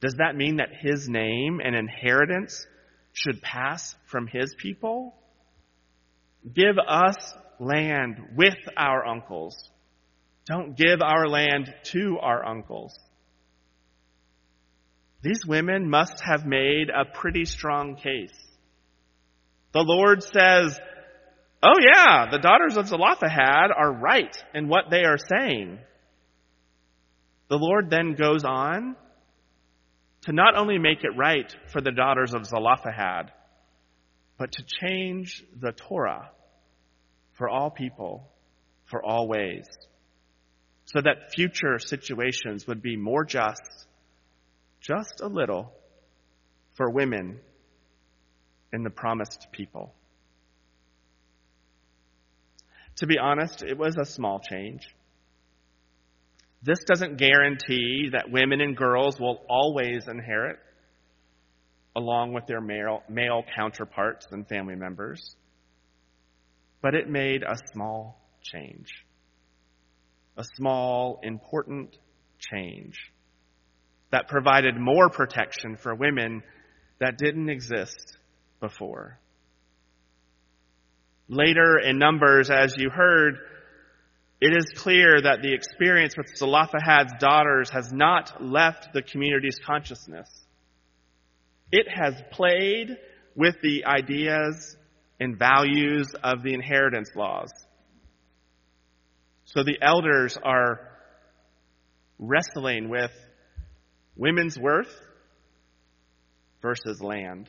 Does 0.00 0.14
that 0.14 0.36
mean 0.36 0.56
that 0.56 0.70
his 0.80 1.08
name 1.08 1.60
and 1.62 1.74
inheritance 1.74 2.66
should 3.12 3.42
pass 3.42 3.94
from 4.06 4.26
his 4.26 4.54
people? 4.58 5.14
Give 6.54 6.78
us 6.78 7.16
land 7.58 8.16
with 8.34 8.56
our 8.76 9.06
uncles. 9.06 9.56
Don't 10.46 10.76
give 10.76 11.02
our 11.02 11.28
land 11.28 11.72
to 11.92 12.18
our 12.20 12.44
uncles. 12.44 12.98
These 15.22 15.44
women 15.46 15.90
must 15.90 16.22
have 16.24 16.46
made 16.46 16.88
a 16.88 17.04
pretty 17.04 17.44
strong 17.44 17.96
case. 17.96 18.32
The 19.72 19.84
Lord 19.86 20.22
says, 20.22 20.80
Oh 21.62 21.76
yeah, 21.78 22.30
the 22.30 22.38
daughters 22.38 22.78
of 22.78 22.88
Zelophehad 22.88 23.70
are 23.76 23.92
right 23.92 24.34
in 24.54 24.68
what 24.68 24.84
they 24.90 25.04
are 25.04 25.18
saying. 25.18 25.78
The 27.48 27.58
Lord 27.58 27.90
then 27.90 28.14
goes 28.14 28.44
on 28.44 28.96
to 30.22 30.32
not 30.32 30.56
only 30.56 30.78
make 30.78 31.02
it 31.02 31.16
right 31.16 31.54
for 31.72 31.80
the 31.80 31.92
daughters 31.92 32.34
of 32.34 32.46
Zelophehad, 32.46 33.32
but 34.38 34.52
to 34.52 34.62
change 34.62 35.44
the 35.58 35.72
Torah 35.72 36.30
for 37.32 37.48
all 37.48 37.70
people, 37.70 38.28
for 38.84 39.04
all 39.04 39.28
ways, 39.28 39.66
so 40.86 41.00
that 41.00 41.32
future 41.32 41.78
situations 41.78 42.66
would 42.66 42.82
be 42.82 42.96
more 42.96 43.24
just, 43.24 43.86
just 44.80 45.20
a 45.20 45.26
little, 45.26 45.72
for 46.74 46.90
women 46.90 47.38
in 48.72 48.82
the 48.82 48.90
promised 48.90 49.48
people. 49.52 49.94
To 52.96 53.06
be 53.06 53.18
honest, 53.18 53.62
it 53.62 53.78
was 53.78 53.96
a 53.96 54.04
small 54.04 54.40
change. 54.40 54.86
This 56.62 56.78
doesn't 56.86 57.16
guarantee 57.16 58.10
that 58.12 58.30
women 58.30 58.60
and 58.60 58.76
girls 58.76 59.18
will 59.18 59.40
always 59.48 60.06
inherit 60.08 60.58
along 61.96 62.32
with 62.32 62.46
their 62.46 62.60
male, 62.60 63.02
male 63.08 63.42
counterparts 63.56 64.26
and 64.30 64.46
family 64.46 64.76
members. 64.76 65.36
But 66.82 66.94
it 66.94 67.08
made 67.08 67.42
a 67.42 67.56
small 67.72 68.20
change. 68.42 68.88
A 70.36 70.44
small, 70.56 71.20
important 71.22 71.96
change 72.38 72.96
that 74.12 74.28
provided 74.28 74.76
more 74.78 75.08
protection 75.08 75.76
for 75.76 75.94
women 75.94 76.42
that 77.00 77.18
didn't 77.18 77.48
exist 77.48 78.18
before. 78.60 79.18
Later 81.28 81.78
in 81.78 81.98
Numbers, 81.98 82.50
as 82.50 82.74
you 82.76 82.90
heard, 82.90 83.36
it 84.40 84.56
is 84.56 84.72
clear 84.74 85.20
that 85.20 85.42
the 85.42 85.52
experience 85.52 86.16
with 86.16 86.34
Zelophehad's 86.34 87.12
daughters 87.20 87.68
has 87.70 87.92
not 87.92 88.42
left 88.42 88.94
the 88.94 89.02
community's 89.02 89.58
consciousness. 89.64 90.28
It 91.70 91.86
has 91.88 92.14
played 92.30 92.96
with 93.36 93.56
the 93.62 93.84
ideas 93.84 94.76
and 95.20 95.38
values 95.38 96.08
of 96.24 96.42
the 96.42 96.54
inheritance 96.54 97.10
laws. 97.14 97.52
So 99.44 99.62
the 99.62 99.78
elders 99.82 100.38
are 100.42 100.80
wrestling 102.18 102.88
with 102.88 103.10
women's 104.16 104.58
worth 104.58 104.94
versus 106.62 107.02
land. 107.02 107.48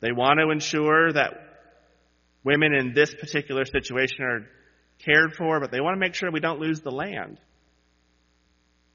They 0.00 0.12
want 0.12 0.40
to 0.40 0.50
ensure 0.50 1.12
that 1.12 1.34
women 2.42 2.74
in 2.74 2.92
this 2.92 3.14
particular 3.14 3.64
situation 3.64 4.24
are 4.24 4.46
cared 5.04 5.34
for, 5.36 5.60
but 5.60 5.70
they 5.70 5.80
want 5.80 5.94
to 5.94 6.00
make 6.00 6.14
sure 6.14 6.30
we 6.30 6.40
don't 6.40 6.60
lose 6.60 6.80
the 6.80 6.90
land. 6.90 7.38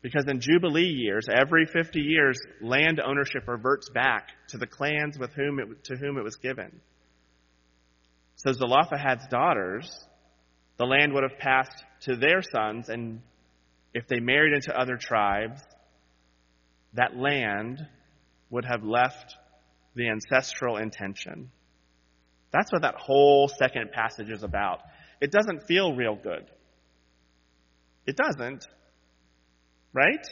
Because 0.02 0.26
in 0.28 0.40
Jubilee 0.40 0.84
years, 0.84 1.26
every 1.34 1.66
50 1.66 2.00
years, 2.00 2.40
land 2.62 3.02
ownership 3.04 3.48
reverts 3.48 3.90
back 3.90 4.30
to 4.50 4.58
the 4.58 4.68
clans 4.68 5.18
with 5.18 5.34
whom 5.34 5.60
it, 5.60 5.84
to 5.86 5.96
whom 5.96 6.18
it 6.18 6.24
was 6.24 6.36
given. 6.36 6.80
So 8.36 8.52
Zelophehad's 8.52 9.26
daughters, 9.28 9.90
the 10.78 10.86
land 10.86 11.14
would 11.14 11.24
have 11.24 11.40
passed 11.40 11.84
to 12.02 12.18
their 12.18 12.42
sons, 12.42 12.90
and 12.90 13.22
if 13.94 14.08
they 14.08 14.20
married 14.20 14.54
into 14.54 14.80
other 14.80 14.98
tribes, 14.98 15.62
that 16.94 17.16
land 17.16 17.80
would 18.50 18.66
have 18.66 18.84
left 18.84 19.36
the 19.96 20.10
ancestral 20.10 20.78
intention. 20.78 21.50
That's 22.52 22.72
what 22.72 22.84
that 22.84 22.96
whole 22.96 23.48
second 23.48 23.92
passage 23.92 24.30
is 24.30 24.44
about. 24.44 24.82
It 25.22 25.32
doesn't 25.32 25.68
feel 25.68 25.94
real 25.94 26.16
good. 26.16 26.46
It 28.06 28.18
doesn't. 28.18 28.66
Right? 29.94 30.26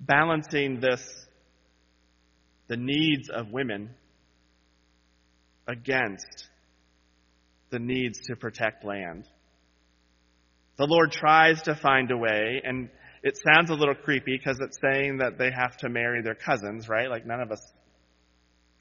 Balancing 0.00 0.80
this, 0.80 1.02
the 2.68 2.76
needs 2.76 3.28
of 3.30 3.50
women 3.50 3.90
against 5.66 6.48
the 7.70 7.78
needs 7.78 8.18
to 8.28 8.36
protect 8.36 8.84
land. 8.84 9.28
The 10.78 10.86
Lord 10.86 11.10
tries 11.10 11.62
to 11.62 11.74
find 11.74 12.10
a 12.10 12.16
way, 12.16 12.62
and 12.64 12.88
it 13.22 13.36
sounds 13.36 13.70
a 13.70 13.74
little 13.74 13.96
creepy 13.96 14.38
because 14.38 14.58
it's 14.60 14.78
saying 14.80 15.18
that 15.18 15.36
they 15.36 15.50
have 15.50 15.76
to 15.78 15.88
marry 15.88 16.22
their 16.22 16.36
cousins, 16.36 16.88
right? 16.88 17.10
Like 17.10 17.26
none 17.26 17.40
of 17.40 17.50
us 17.50 17.60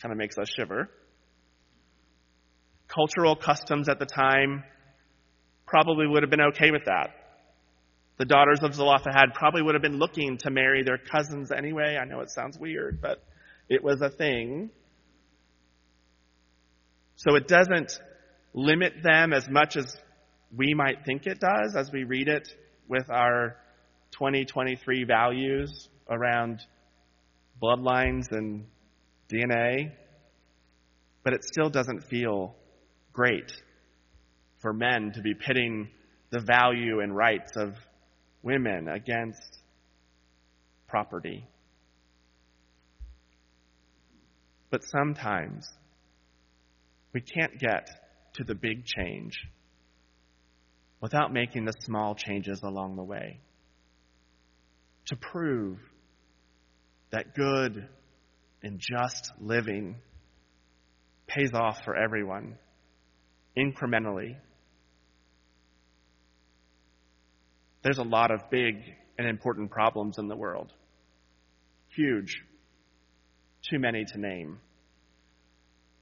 kind 0.02 0.12
of 0.12 0.18
makes 0.18 0.38
us 0.38 0.48
shiver 0.56 0.90
cultural 2.98 3.36
customs 3.36 3.88
at 3.88 4.00
the 4.00 4.06
time 4.08 4.64
probably 5.68 6.08
would 6.08 6.24
have 6.24 6.32
been 6.32 6.42
okay 6.42 6.72
with 6.72 6.86
that. 6.86 7.12
The 8.18 8.26
daughters 8.26 8.62
of 8.64 8.74
Zelophehad 8.74 9.36
probably 9.36 9.62
would 9.62 9.76
have 9.76 9.84
been 9.84 10.00
looking 10.00 10.40
to 10.40 10.50
marry 10.50 10.82
their 10.84 10.98
cousins 10.98 11.52
anyway. 11.56 12.00
I 12.02 12.06
know 12.06 12.22
it 12.22 12.32
sounds 12.32 12.58
weird, 12.58 13.00
but 13.00 13.24
it 13.70 13.84
was 13.84 14.02
a 14.02 14.10
thing. 14.10 14.72
So 17.18 17.36
it 17.36 17.48
doesn't 17.48 17.92
limit 18.56 18.94
them 19.04 19.32
as 19.32 19.48
much 19.48 19.78
as 19.78 19.96
we 20.56 20.74
might 20.74 21.06
think 21.06 21.28
it 21.28 21.40
does 21.40 21.76
as 21.76 21.92
we 21.92 22.04
read 22.04 22.28
it 22.28 22.50
with 22.88 23.08
our 23.12 23.58
2023 24.14 25.04
values 25.04 25.90
around 26.10 26.62
bloodlines 27.62 28.26
and 28.32 28.66
DNA. 29.32 29.92
But 31.24 31.34
it 31.34 31.44
still 31.44 31.70
doesn't 31.70 32.06
feel 32.06 32.56
great 33.18 33.52
for 34.62 34.72
men 34.72 35.12
to 35.12 35.22
be 35.24 35.34
pitting 35.34 35.90
the 36.30 36.40
value 36.40 37.00
and 37.00 37.16
rights 37.16 37.54
of 37.56 37.74
women 38.44 38.88
against 38.88 39.58
property. 40.88 41.44
But 44.70 44.84
sometimes 44.84 45.68
we 47.12 47.22
can't 47.22 47.58
get 47.58 47.90
to 48.36 48.44
the 48.44 48.54
big 48.54 48.86
change 48.86 49.40
without 51.02 51.34
making 51.34 51.66
the 51.66 51.74
small 51.86 52.14
changes 52.14 52.62
along 52.62 52.98
the 52.98 53.04
way 53.04 53.40
to 55.08 55.16
prove 55.16 55.80
that 57.10 57.34
good 57.34 57.88
and 58.62 58.80
just 58.80 59.32
living 59.42 59.96
pays 61.26 61.54
off 61.56 61.84
for 61.84 61.96
everyone 61.96 62.58
incrementally. 63.58 64.36
There's 67.84 67.98
a 67.98 68.04
lot 68.04 68.32
of 68.32 68.50
big 68.50 68.76
and 69.18 69.28
important 69.28 69.72
problems 69.72 70.18
in 70.18 70.28
the 70.28 70.36
world. 70.36 70.72
Huge. 71.96 72.44
Too 73.70 73.80
many 73.80 74.06
to 74.06 74.20
name. 74.20 74.60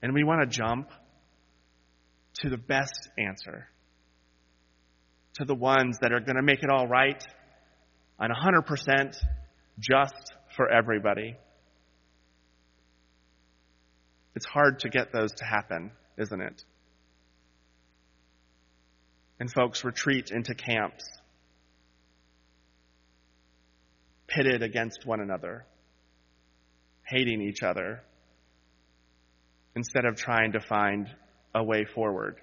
And 0.01 0.13
we 0.13 0.23
want 0.23 0.41
to 0.41 0.57
jump 0.57 0.89
to 2.41 2.49
the 2.49 2.57
best 2.57 3.09
answer, 3.17 3.67
to 5.35 5.45
the 5.45 5.55
ones 5.55 5.97
that 6.01 6.11
are 6.11 6.19
going 6.19 6.35
to 6.35 6.43
make 6.43 6.63
it 6.63 6.69
all 6.69 6.87
right 6.87 7.23
and 8.19 8.33
100% 8.33 9.15
just 9.79 10.33
for 10.55 10.69
everybody. 10.69 11.35
It's 14.35 14.45
hard 14.45 14.79
to 14.79 14.89
get 14.89 15.13
those 15.13 15.31
to 15.33 15.45
happen, 15.45 15.91
isn't 16.17 16.41
it? 16.41 16.63
And 19.39 19.51
folks 19.51 19.83
retreat 19.83 20.31
into 20.31 20.55
camps, 20.55 21.03
pitted 24.27 24.63
against 24.63 25.05
one 25.05 25.19
another, 25.19 25.65
hating 27.03 27.41
each 27.41 27.61
other, 27.61 28.01
instead 29.75 30.05
of 30.05 30.15
trying 30.15 30.53
to 30.53 30.59
find 30.61 31.09
a 31.53 31.63
way 31.63 31.85
forward. 31.85 32.37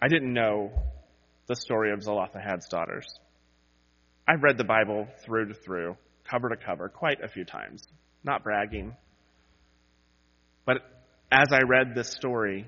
I 0.00 0.08
didn't 0.08 0.32
know 0.32 0.72
the 1.46 1.56
story 1.56 1.92
of 1.92 2.02
Zelophehad's 2.02 2.68
daughters. 2.68 3.06
I've 4.28 4.42
read 4.42 4.58
the 4.58 4.64
Bible 4.64 5.08
through 5.24 5.48
to 5.48 5.54
through, 5.54 5.96
cover 6.28 6.48
to 6.48 6.56
cover, 6.56 6.88
quite 6.88 7.22
a 7.22 7.28
few 7.28 7.44
times. 7.44 7.86
Not 8.24 8.44
bragging. 8.44 8.94
But 10.64 10.82
as 11.32 11.48
I 11.50 11.62
read 11.66 11.94
this 11.94 12.10
story, 12.12 12.66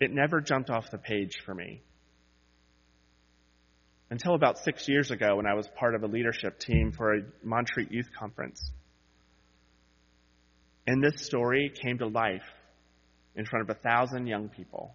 it 0.00 0.10
never 0.10 0.40
jumped 0.40 0.70
off 0.70 0.90
the 0.90 0.96
page 0.96 1.42
for 1.44 1.54
me. 1.54 1.82
Until 4.10 4.34
about 4.34 4.58
six 4.58 4.88
years 4.88 5.10
ago, 5.10 5.36
when 5.36 5.46
I 5.46 5.54
was 5.54 5.68
part 5.78 5.94
of 5.94 6.02
a 6.02 6.06
leadership 6.06 6.58
team 6.58 6.90
for 6.90 7.14
a 7.14 7.20
Montreat 7.44 7.92
Youth 7.92 8.08
Conference. 8.18 8.60
And 10.86 11.02
this 11.02 11.24
story 11.24 11.70
came 11.84 11.98
to 11.98 12.06
life 12.06 12.42
in 13.36 13.44
front 13.44 13.68
of 13.68 13.76
a 13.76 13.78
thousand 13.78 14.26
young 14.26 14.48
people. 14.48 14.94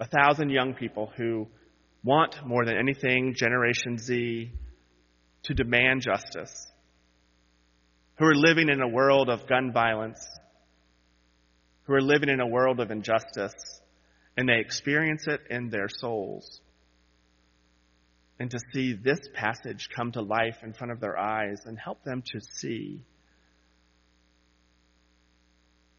A 0.00 0.06
thousand 0.06 0.50
young 0.50 0.74
people 0.74 1.12
who 1.16 1.48
want 2.02 2.36
more 2.46 2.64
than 2.64 2.76
anything 2.78 3.34
Generation 3.36 3.98
Z 3.98 4.50
to 5.44 5.54
demand 5.54 6.02
justice, 6.02 6.66
who 8.18 8.24
are 8.24 8.34
living 8.34 8.68
in 8.70 8.80
a 8.80 8.88
world 8.88 9.28
of 9.28 9.46
gun 9.46 9.72
violence, 9.72 10.26
who 11.86 11.94
are 11.94 12.02
living 12.02 12.28
in 12.28 12.40
a 12.40 12.46
world 12.46 12.80
of 12.80 12.90
injustice, 12.90 13.54
and 14.36 14.48
they 14.48 14.58
experience 14.58 15.26
it 15.28 15.40
in 15.50 15.70
their 15.70 15.88
souls. 15.88 16.60
And 18.38 18.50
to 18.50 18.58
see 18.74 18.92
this 18.92 19.20
passage 19.34 19.88
come 19.94 20.12
to 20.12 20.20
life 20.20 20.58
in 20.62 20.74
front 20.74 20.92
of 20.92 21.00
their 21.00 21.16
eyes 21.16 21.60
and 21.64 21.78
help 21.78 22.02
them 22.04 22.22
to 22.32 22.40
see 22.40 23.02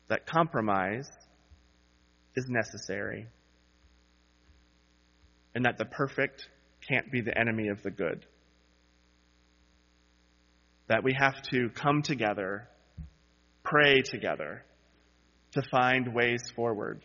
that 0.08 0.28
compromise 0.28 1.10
is 2.36 2.45
necessary 2.47 3.28
and 5.56 5.65
that 5.65 5.78
the 5.78 5.86
perfect 5.86 6.47
can't 6.88 7.12
be 7.12 7.21
the 7.21 7.36
enemy 7.36 7.69
of 7.69 7.82
the 7.82 7.89
good. 7.89 8.26
That 10.88 11.04
we 11.04 11.13
have 11.17 11.41
to 11.50 11.69
come 11.69 12.04
together, 12.04 12.69
pray 13.63 14.02
together 14.02 14.63
to 15.53 15.62
find 15.71 16.13
ways 16.13 16.43
forward, 16.55 17.03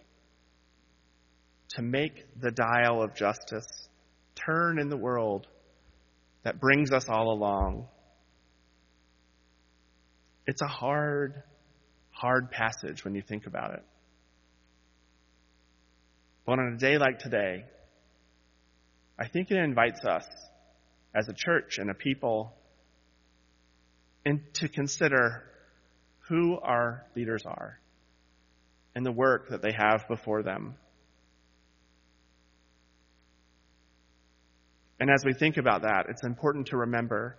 to 1.71 1.83
make 1.83 2.25
the 2.41 2.51
dial 2.51 3.03
of 3.03 3.15
justice 3.15 3.67
turn 4.35 4.79
in 4.79 4.89
the 4.89 4.97
world 4.97 5.47
that 6.45 6.61
brings 6.61 6.93
us 6.93 7.09
all 7.09 7.33
along. 7.33 7.87
It's 10.47 10.63
a 10.63 10.67
hard 10.67 11.43
hard 12.11 12.51
passage 12.51 13.05
when 13.05 13.15
you 13.15 13.23
think 13.23 13.47
about 13.47 13.75
it. 13.75 13.83
But 16.45 16.59
on 16.59 16.75
a 16.75 16.77
day 16.77 16.99
like 16.99 17.19
today, 17.19 17.65
I 19.19 19.29
think 19.29 19.51
it 19.51 19.57
invites 19.57 20.05
us 20.05 20.27
as 21.15 21.29
a 21.29 21.33
church 21.33 21.79
and 21.79 21.91
a 21.91 21.95
people 21.95 22.55
and 24.25 24.41
to 24.55 24.69
consider 24.69 25.45
who 26.29 26.59
our 26.61 27.05
leaders 27.15 27.43
are 27.47 27.79
and 28.95 29.05
the 29.07 29.13
work 29.13 29.49
that 29.51 29.63
they 29.63 29.73
have 29.77 30.07
before 30.09 30.43
them. 30.43 30.75
And 35.01 35.11
as 35.11 35.25
we 35.25 35.33
think 35.33 35.57
about 35.57 35.83
that, 35.83 36.07
it's 36.09 36.25
important 36.25 36.69
to 36.69 36.77
remember 36.77 37.37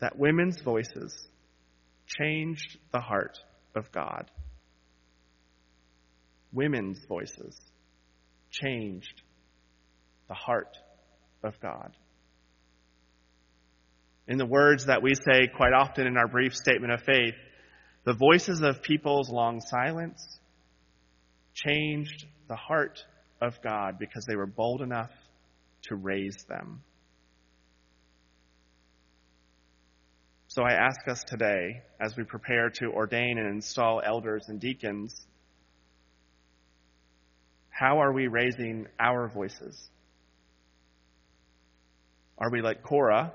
that 0.00 0.18
women's 0.18 0.60
voices 0.60 1.28
changed 2.06 2.78
the 2.92 3.00
heart 3.00 3.38
of 3.74 3.90
God. 3.90 4.30
Women's 6.52 7.02
voices 7.06 7.58
changed 8.50 9.22
the 10.28 10.34
heart 10.34 10.76
of 11.42 11.58
God. 11.60 11.96
In 14.28 14.38
the 14.38 14.46
words 14.46 14.86
that 14.86 15.02
we 15.02 15.14
say 15.14 15.48
quite 15.56 15.72
often 15.72 16.06
in 16.06 16.16
our 16.16 16.28
brief 16.28 16.54
statement 16.54 16.92
of 16.92 17.02
faith, 17.02 17.34
the 18.06 18.14
voices 18.14 18.62
of 18.62 18.82
people's 18.82 19.28
long 19.28 19.60
silence 19.60 20.38
changed 21.52 22.24
the 22.48 22.54
heart 22.54 23.04
of 23.42 23.60
God 23.62 23.98
because 23.98 24.24
they 24.26 24.36
were 24.36 24.46
bold 24.46 24.80
enough 24.80 25.10
to 25.82 25.96
raise 25.96 26.44
them. 26.48 26.82
So 30.46 30.62
I 30.62 30.72
ask 30.72 31.06
us 31.08 31.24
today, 31.24 31.82
as 32.00 32.16
we 32.16 32.22
prepare 32.22 32.70
to 32.70 32.86
ordain 32.86 33.38
and 33.38 33.48
install 33.48 34.00
elders 34.00 34.44
and 34.48 34.60
deacons, 34.60 35.26
how 37.70 37.98
are 38.00 38.12
we 38.12 38.28
raising 38.28 38.86
our 39.00 39.28
voices? 39.28 39.90
Are 42.38 42.50
we 42.50 42.62
like 42.62 42.84
Korah, 42.84 43.32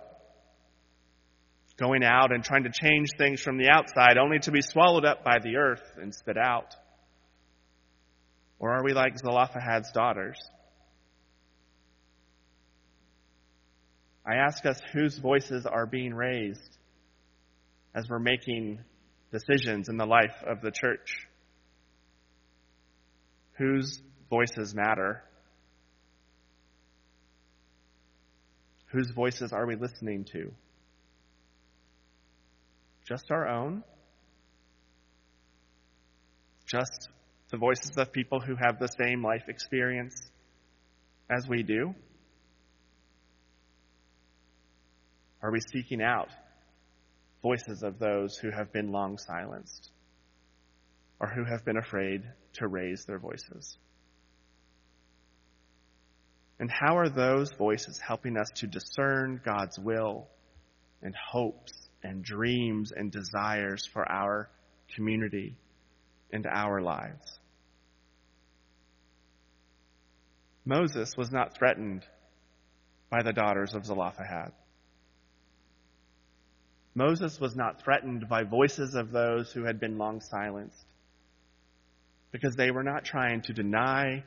going 1.77 2.03
out 2.03 2.31
and 2.31 2.43
trying 2.43 2.63
to 2.63 2.71
change 2.71 3.09
things 3.17 3.41
from 3.41 3.57
the 3.57 3.69
outside 3.69 4.17
only 4.17 4.39
to 4.39 4.51
be 4.51 4.61
swallowed 4.61 5.05
up 5.05 5.23
by 5.23 5.39
the 5.43 5.57
earth 5.57 5.83
and 6.01 6.13
spit 6.13 6.37
out? 6.37 6.75
Or 8.59 8.71
are 8.71 8.83
we 8.83 8.93
like 8.93 9.17
Zelophehad's 9.17 9.91
daughters? 9.91 10.37
I 14.25 14.35
ask 14.35 14.65
us 14.65 14.79
whose 14.93 15.17
voices 15.17 15.65
are 15.65 15.87
being 15.87 16.13
raised 16.13 16.77
as 17.95 18.07
we're 18.07 18.19
making 18.19 18.79
decisions 19.31 19.89
in 19.89 19.97
the 19.97 20.05
life 20.05 20.43
of 20.45 20.61
the 20.61 20.71
church. 20.71 21.27
Whose 23.53 24.01
voices 24.29 24.75
matter? 24.75 25.23
Whose 28.87 29.09
voices 29.09 29.53
are 29.53 29.65
we 29.65 29.75
listening 29.75 30.25
to? 30.33 30.51
Just 33.07 33.31
our 33.31 33.47
own? 33.47 33.83
Just 36.65 37.09
the 37.49 37.57
voices 37.57 37.91
of 37.97 38.11
people 38.13 38.39
who 38.39 38.55
have 38.55 38.79
the 38.79 38.87
same 38.87 39.23
life 39.23 39.43
experience 39.47 40.15
as 41.29 41.47
we 41.47 41.63
do? 41.63 41.93
Are 45.41 45.51
we 45.51 45.59
seeking 45.59 46.01
out 46.01 46.29
voices 47.41 47.81
of 47.83 47.97
those 47.97 48.37
who 48.37 48.51
have 48.51 48.71
been 48.71 48.91
long 48.91 49.17
silenced 49.17 49.89
or 51.19 51.27
who 51.27 51.43
have 51.43 51.65
been 51.65 51.77
afraid 51.77 52.23
to 52.53 52.67
raise 52.67 53.05
their 53.05 53.19
voices? 53.19 53.77
And 56.59 56.69
how 56.69 56.99
are 56.99 57.09
those 57.09 57.51
voices 57.53 57.99
helping 57.99 58.37
us 58.37 58.47
to 58.57 58.67
discern 58.67 59.41
God's 59.43 59.79
will 59.79 60.27
and 61.01 61.15
hopes 61.15 61.80
and 62.03 62.23
dreams 62.23 62.91
and 62.91 63.11
desires 63.11 63.85
for 63.85 64.09
our 64.09 64.49
community 64.95 65.55
and 66.31 66.45
our 66.47 66.81
lives? 66.81 67.39
Moses 70.65 71.15
was 71.17 71.31
not 71.31 71.57
threatened 71.57 72.05
by 73.09 73.23
the 73.23 73.33
daughters 73.33 73.73
of 73.73 73.85
Zelophehad. 73.85 74.51
Moses 76.93 77.39
was 77.39 77.55
not 77.55 77.81
threatened 77.81 78.27
by 78.27 78.43
voices 78.43 78.95
of 78.95 79.11
those 79.11 79.51
who 79.51 79.63
had 79.63 79.79
been 79.79 79.97
long 79.97 80.21
silenced 80.21 80.85
because 82.31 82.55
they 82.55 82.71
were 82.71 82.83
not 82.83 83.03
trying 83.03 83.41
to 83.41 83.53
deny 83.53 84.23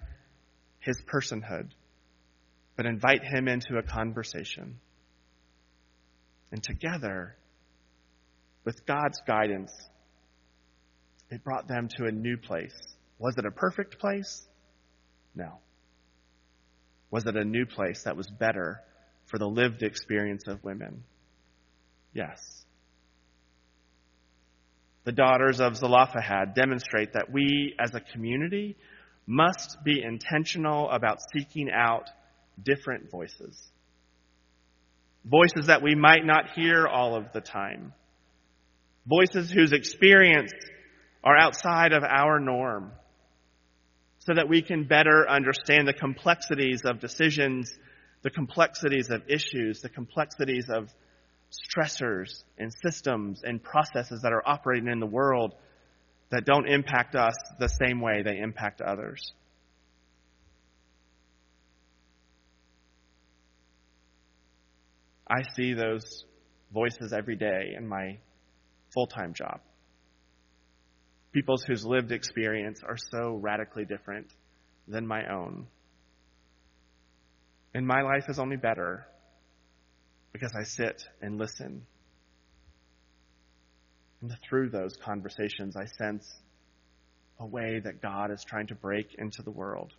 his 0.80 1.00
personhood, 1.02 1.70
but 2.76 2.86
invite 2.86 3.22
him 3.24 3.48
into 3.48 3.78
a 3.78 3.82
conversation. 3.82 4.78
And 6.52 6.62
together, 6.62 7.36
with 8.64 8.84
God's 8.86 9.20
guidance, 9.26 9.72
it 11.30 11.44
brought 11.44 11.68
them 11.68 11.88
to 11.96 12.06
a 12.06 12.12
new 12.12 12.36
place. 12.36 12.74
Was 13.18 13.34
it 13.38 13.44
a 13.44 13.50
perfect 13.50 13.98
place? 13.98 14.42
No. 15.34 15.58
Was 17.10 17.26
it 17.26 17.36
a 17.36 17.44
new 17.44 17.66
place 17.66 18.02
that 18.04 18.16
was 18.16 18.28
better 18.28 18.80
for 19.26 19.38
the 19.38 19.46
lived 19.46 19.82
experience 19.82 20.44
of 20.48 20.62
women? 20.64 21.04
Yes. 22.12 22.64
The 25.04 25.12
daughters 25.12 25.60
of 25.60 25.76
Zelophehad 25.76 26.54
demonstrate 26.54 27.12
that 27.12 27.30
we 27.30 27.74
as 27.78 27.94
a 27.94 28.00
community 28.00 28.76
must 29.26 29.78
be 29.84 30.02
intentional 30.02 30.90
about 30.90 31.18
seeking 31.34 31.70
out 31.70 32.08
different 32.62 33.10
voices. 33.10 33.60
Voices 35.24 35.66
that 35.66 35.82
we 35.82 35.94
might 35.94 36.24
not 36.24 36.50
hear 36.54 36.86
all 36.86 37.16
of 37.16 37.32
the 37.32 37.40
time. 37.40 37.92
Voices 39.06 39.50
whose 39.50 39.72
experience 39.72 40.52
are 41.22 41.36
outside 41.36 41.92
of 41.92 42.02
our 42.02 42.40
norm 42.40 42.92
so 44.18 44.34
that 44.34 44.48
we 44.48 44.62
can 44.62 44.84
better 44.84 45.28
understand 45.28 45.86
the 45.86 45.92
complexities 45.92 46.82
of 46.84 47.00
decisions, 47.00 47.72
the 48.22 48.30
complexities 48.30 49.10
of 49.10 49.22
issues, 49.28 49.80
the 49.80 49.88
complexities 49.90 50.70
of 50.70 50.88
stressors 51.52 52.42
and 52.58 52.72
systems 52.82 53.42
and 53.44 53.62
processes 53.62 54.22
that 54.22 54.32
are 54.32 54.42
operating 54.46 54.88
in 54.88 54.98
the 54.98 55.06
world 55.06 55.54
that 56.30 56.44
don't 56.46 56.66
impact 56.66 57.14
us 57.14 57.34
the 57.58 57.68
same 57.68 58.00
way 58.00 58.22
they 58.22 58.38
impact 58.38 58.80
others. 58.80 59.32
I 65.28 65.42
see 65.54 65.74
those 65.74 66.24
voices 66.72 67.12
every 67.12 67.36
day 67.36 67.74
in 67.76 67.86
my 67.86 68.18
full 68.94 69.06
time 69.06 69.34
job. 69.34 69.60
Peoples 71.32 71.64
whose 71.64 71.84
lived 71.84 72.12
experience 72.12 72.80
are 72.86 72.96
so 72.96 73.34
radically 73.42 73.84
different 73.84 74.28
than 74.86 75.06
my 75.06 75.26
own. 75.26 75.66
And 77.74 77.86
my 77.86 78.02
life 78.02 78.28
is 78.28 78.38
only 78.38 78.56
better 78.56 79.04
because 80.32 80.52
I 80.58 80.62
sit 80.62 81.02
and 81.20 81.38
listen. 81.38 81.86
And 84.20 84.30
through 84.48 84.70
those 84.70 84.96
conversations, 85.04 85.76
I 85.76 85.86
sense 85.86 86.32
a 87.40 87.46
way 87.46 87.80
that 87.82 88.00
God 88.00 88.30
is 88.30 88.44
trying 88.44 88.68
to 88.68 88.74
break 88.76 89.14
into 89.18 89.42
the 89.42 89.50
world. 89.50 89.92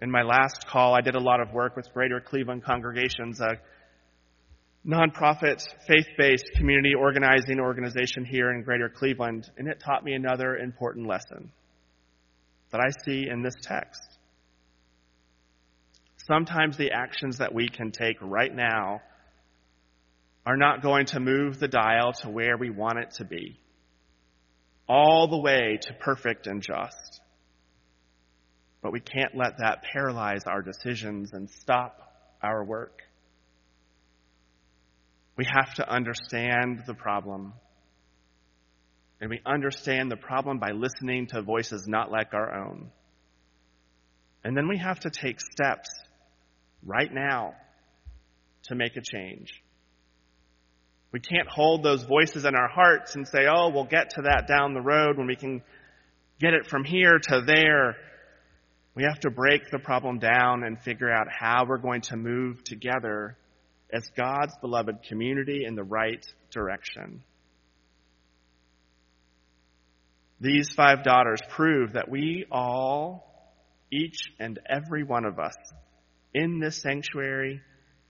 In 0.00 0.10
my 0.10 0.22
last 0.22 0.66
call, 0.66 0.94
I 0.94 1.00
did 1.00 1.14
a 1.14 1.20
lot 1.20 1.40
of 1.40 1.52
work 1.52 1.76
with 1.76 1.92
Greater 1.94 2.20
Cleveland 2.20 2.64
Congregations, 2.64 3.40
a 3.40 3.58
nonprofit, 4.86 5.62
faith 5.86 6.06
based 6.18 6.50
community 6.56 6.94
organizing 6.94 7.58
organization 7.58 8.24
here 8.24 8.50
in 8.50 8.62
Greater 8.62 8.88
Cleveland, 8.88 9.50
and 9.56 9.66
it 9.68 9.80
taught 9.80 10.04
me 10.04 10.12
another 10.12 10.56
important 10.56 11.06
lesson 11.06 11.50
that 12.70 12.80
I 12.80 12.90
see 13.04 13.28
in 13.28 13.42
this 13.42 13.54
text. 13.62 14.02
Sometimes 16.26 16.76
the 16.76 16.92
actions 16.92 17.38
that 17.38 17.54
we 17.54 17.68
can 17.68 17.92
take 17.92 18.16
right 18.20 18.54
now 18.54 19.00
are 20.46 20.56
not 20.56 20.82
going 20.82 21.06
to 21.06 21.20
move 21.20 21.58
the 21.58 21.68
dial 21.68 22.12
to 22.12 22.28
where 22.28 22.56
we 22.56 22.70
want 22.70 22.98
it 22.98 23.10
to 23.12 23.24
be, 23.24 23.58
all 24.88 25.28
the 25.28 25.38
way 25.38 25.78
to 25.80 25.94
perfect 25.94 26.46
and 26.46 26.62
just. 26.62 27.20
But 28.82 28.92
we 28.92 29.00
can't 29.00 29.34
let 29.34 29.58
that 29.58 29.82
paralyze 29.90 30.42
our 30.46 30.60
decisions 30.60 31.32
and 31.32 31.48
stop 31.48 31.98
our 32.42 32.62
work. 32.62 33.03
We 35.36 35.46
have 35.46 35.74
to 35.74 35.88
understand 35.88 36.84
the 36.86 36.94
problem. 36.94 37.54
And 39.20 39.30
we 39.30 39.40
understand 39.46 40.10
the 40.10 40.16
problem 40.16 40.58
by 40.58 40.72
listening 40.72 41.28
to 41.28 41.42
voices 41.42 41.86
not 41.88 42.10
like 42.10 42.34
our 42.34 42.54
own. 42.54 42.90
And 44.44 44.56
then 44.56 44.68
we 44.68 44.78
have 44.78 45.00
to 45.00 45.10
take 45.10 45.40
steps 45.40 45.88
right 46.84 47.12
now 47.12 47.54
to 48.64 48.74
make 48.74 48.96
a 48.96 49.00
change. 49.00 49.62
We 51.12 51.20
can't 51.20 51.48
hold 51.48 51.82
those 51.82 52.02
voices 52.02 52.44
in 52.44 52.54
our 52.54 52.68
hearts 52.68 53.14
and 53.14 53.26
say, 53.26 53.46
oh, 53.48 53.70
we'll 53.70 53.84
get 53.84 54.10
to 54.10 54.22
that 54.22 54.46
down 54.46 54.74
the 54.74 54.80
road 54.80 55.16
when 55.16 55.26
we 55.26 55.36
can 55.36 55.62
get 56.40 56.54
it 56.54 56.66
from 56.66 56.84
here 56.84 57.18
to 57.18 57.42
there. 57.46 57.96
We 58.94 59.04
have 59.04 59.20
to 59.20 59.30
break 59.30 59.70
the 59.70 59.78
problem 59.78 60.18
down 60.18 60.64
and 60.64 60.78
figure 60.78 61.10
out 61.10 61.28
how 61.30 61.66
we're 61.66 61.78
going 61.78 62.02
to 62.02 62.16
move 62.16 62.62
together 62.64 63.36
as 63.94 64.10
God's 64.16 64.54
beloved 64.60 65.04
community 65.08 65.64
in 65.64 65.76
the 65.76 65.84
right 65.84 66.26
direction. 66.50 67.22
These 70.40 70.74
five 70.74 71.04
daughters 71.04 71.40
prove 71.48 71.92
that 71.92 72.10
we 72.10 72.44
all, 72.50 73.24
each 73.92 74.32
and 74.40 74.58
every 74.68 75.04
one 75.04 75.24
of 75.24 75.38
us, 75.38 75.54
in 76.34 76.58
this 76.58 76.82
sanctuary, 76.82 77.60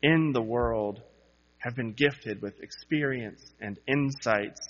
in 0.02 0.32
the 0.32 0.40
world, 0.40 1.02
have 1.58 1.76
been 1.76 1.92
gifted 1.92 2.40
with 2.40 2.60
experience 2.60 3.42
and 3.60 3.78
insights 3.86 4.60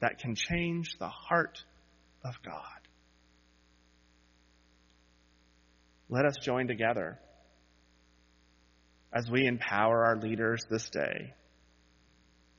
that 0.00 0.18
can 0.18 0.34
change 0.34 0.96
the 0.98 1.08
heart 1.08 1.62
of 2.24 2.34
God. 2.42 2.62
Let 6.08 6.24
us 6.24 6.36
join 6.42 6.68
together 6.68 7.18
as 9.12 9.30
we 9.30 9.46
empower 9.46 10.04
our 10.04 10.16
leaders 10.16 10.64
this 10.70 10.88
day 10.90 11.32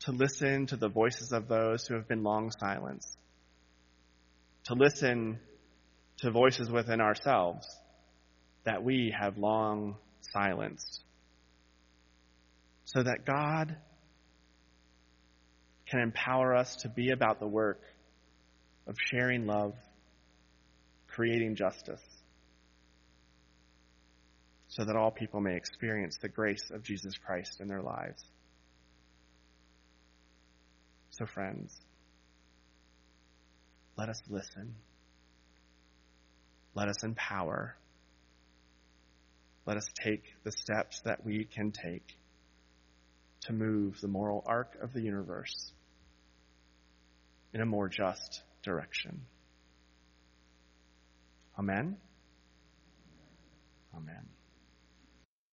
to 0.01 0.11
listen 0.11 0.65
to 0.67 0.77
the 0.77 0.89
voices 0.89 1.31
of 1.31 1.47
those 1.47 1.85
who 1.85 1.95
have 1.95 2.07
been 2.07 2.23
long 2.23 2.51
silenced, 2.51 3.17
to 4.65 4.73
listen 4.73 5.39
to 6.17 6.31
voices 6.31 6.69
within 6.69 7.01
ourselves 7.01 7.67
that 8.65 8.83
we 8.83 9.13
have 9.17 9.37
long 9.37 9.95
silenced 10.33 11.03
so 12.85 13.03
that 13.03 13.25
God 13.25 13.75
can 15.89 15.99
empower 15.99 16.55
us 16.55 16.75
to 16.77 16.89
be 16.89 17.11
about 17.11 17.39
the 17.39 17.47
work 17.47 17.81
of 18.87 18.95
sharing 19.11 19.45
love, 19.45 19.73
creating 21.07 21.55
justice, 21.55 22.01
so 24.79 24.85
that 24.85 24.95
all 24.95 25.11
people 25.11 25.41
may 25.41 25.57
experience 25.57 26.17
the 26.21 26.29
grace 26.29 26.71
of 26.73 26.83
Jesus 26.83 27.17
Christ 27.17 27.59
in 27.59 27.67
their 27.67 27.81
lives. 27.81 28.23
So, 31.09 31.25
friends, 31.25 31.77
let 33.97 34.07
us 34.07 34.21
listen. 34.29 34.75
Let 36.75 36.87
us 36.87 37.03
empower. 37.03 37.75
Let 39.65 39.75
us 39.75 39.89
take 40.01 40.23
the 40.45 40.51
steps 40.53 41.01
that 41.01 41.25
we 41.25 41.43
can 41.43 41.73
take 41.73 42.17
to 43.47 43.51
move 43.51 43.99
the 43.99 44.07
moral 44.07 44.45
arc 44.47 44.81
of 44.81 44.93
the 44.93 45.01
universe 45.01 45.73
in 47.53 47.59
a 47.59 47.65
more 47.65 47.89
just 47.89 48.43
direction. 48.63 49.23
Amen? 51.57 51.97
Amen. 53.93 54.38